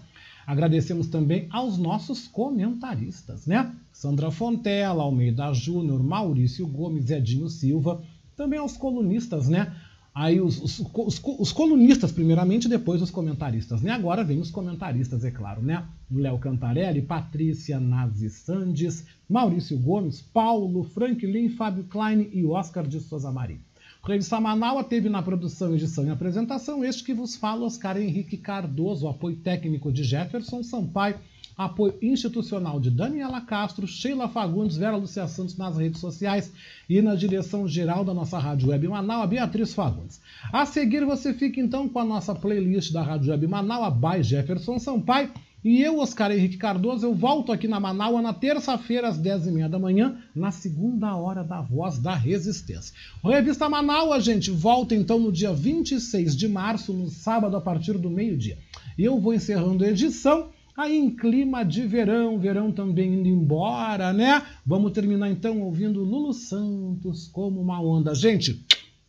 [0.48, 3.72] Agradecemos também aos nossos comentaristas, né?
[3.94, 8.02] Sandra Fontela, Almeida Júnior, Maurício Gomes, Edinho Silva,
[8.42, 9.72] também aos colunistas, né?
[10.16, 13.92] Aí os, os, os, os, colunistas, primeiramente, depois os comentaristas, né?
[13.92, 15.86] Agora vem os comentaristas, é claro, né?
[16.12, 23.32] Léo Cantarelli, Patrícia Nazi Sandes, Maurício Gomes, Paulo, Franklin, Fábio Klein e Oscar de Souza
[23.32, 23.60] Maria.
[24.04, 28.38] O Revista Manaua teve na produção, edição e apresentação este que vos fala, Oscar Henrique
[28.38, 31.20] Cardoso, apoio técnico de Jefferson Sampaio,
[31.66, 36.52] apoio institucional de Daniela Castro, Sheila Fagundes, Vera Lucia Santos nas redes sociais
[36.90, 40.22] e na direção geral da nossa Rádio Web Manaus, Beatriz Fagundes.
[40.52, 44.80] A seguir você fica então com a nossa playlist da Rádio Web Manaus, by Jefferson
[44.80, 45.32] Sampaio,
[45.64, 49.78] e eu, Oscar Henrique Cardoso, eu volto aqui na Manaua na terça-feira, às 10h30 da
[49.78, 52.96] manhã, na segunda hora da Voz da Resistência.
[53.22, 57.96] O Revista Manaua, gente, volta então no dia 26 de março, no sábado, a partir
[58.00, 58.58] do meio-dia.
[58.98, 64.42] Eu vou encerrando a edição aí em clima de verão, verão também indo embora, né?
[64.66, 68.14] Vamos terminar então ouvindo Lulu Santos como uma onda.
[68.16, 68.64] Gente,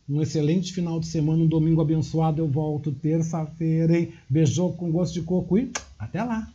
[0.07, 2.41] um excelente final de semana, um domingo abençoado.
[2.41, 4.13] Eu volto terça-feira, hein?
[4.29, 6.51] Beijou com gosto de coco e até lá!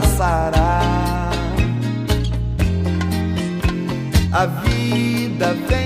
[0.00, 0.80] passará.
[4.32, 5.85] A vida vem.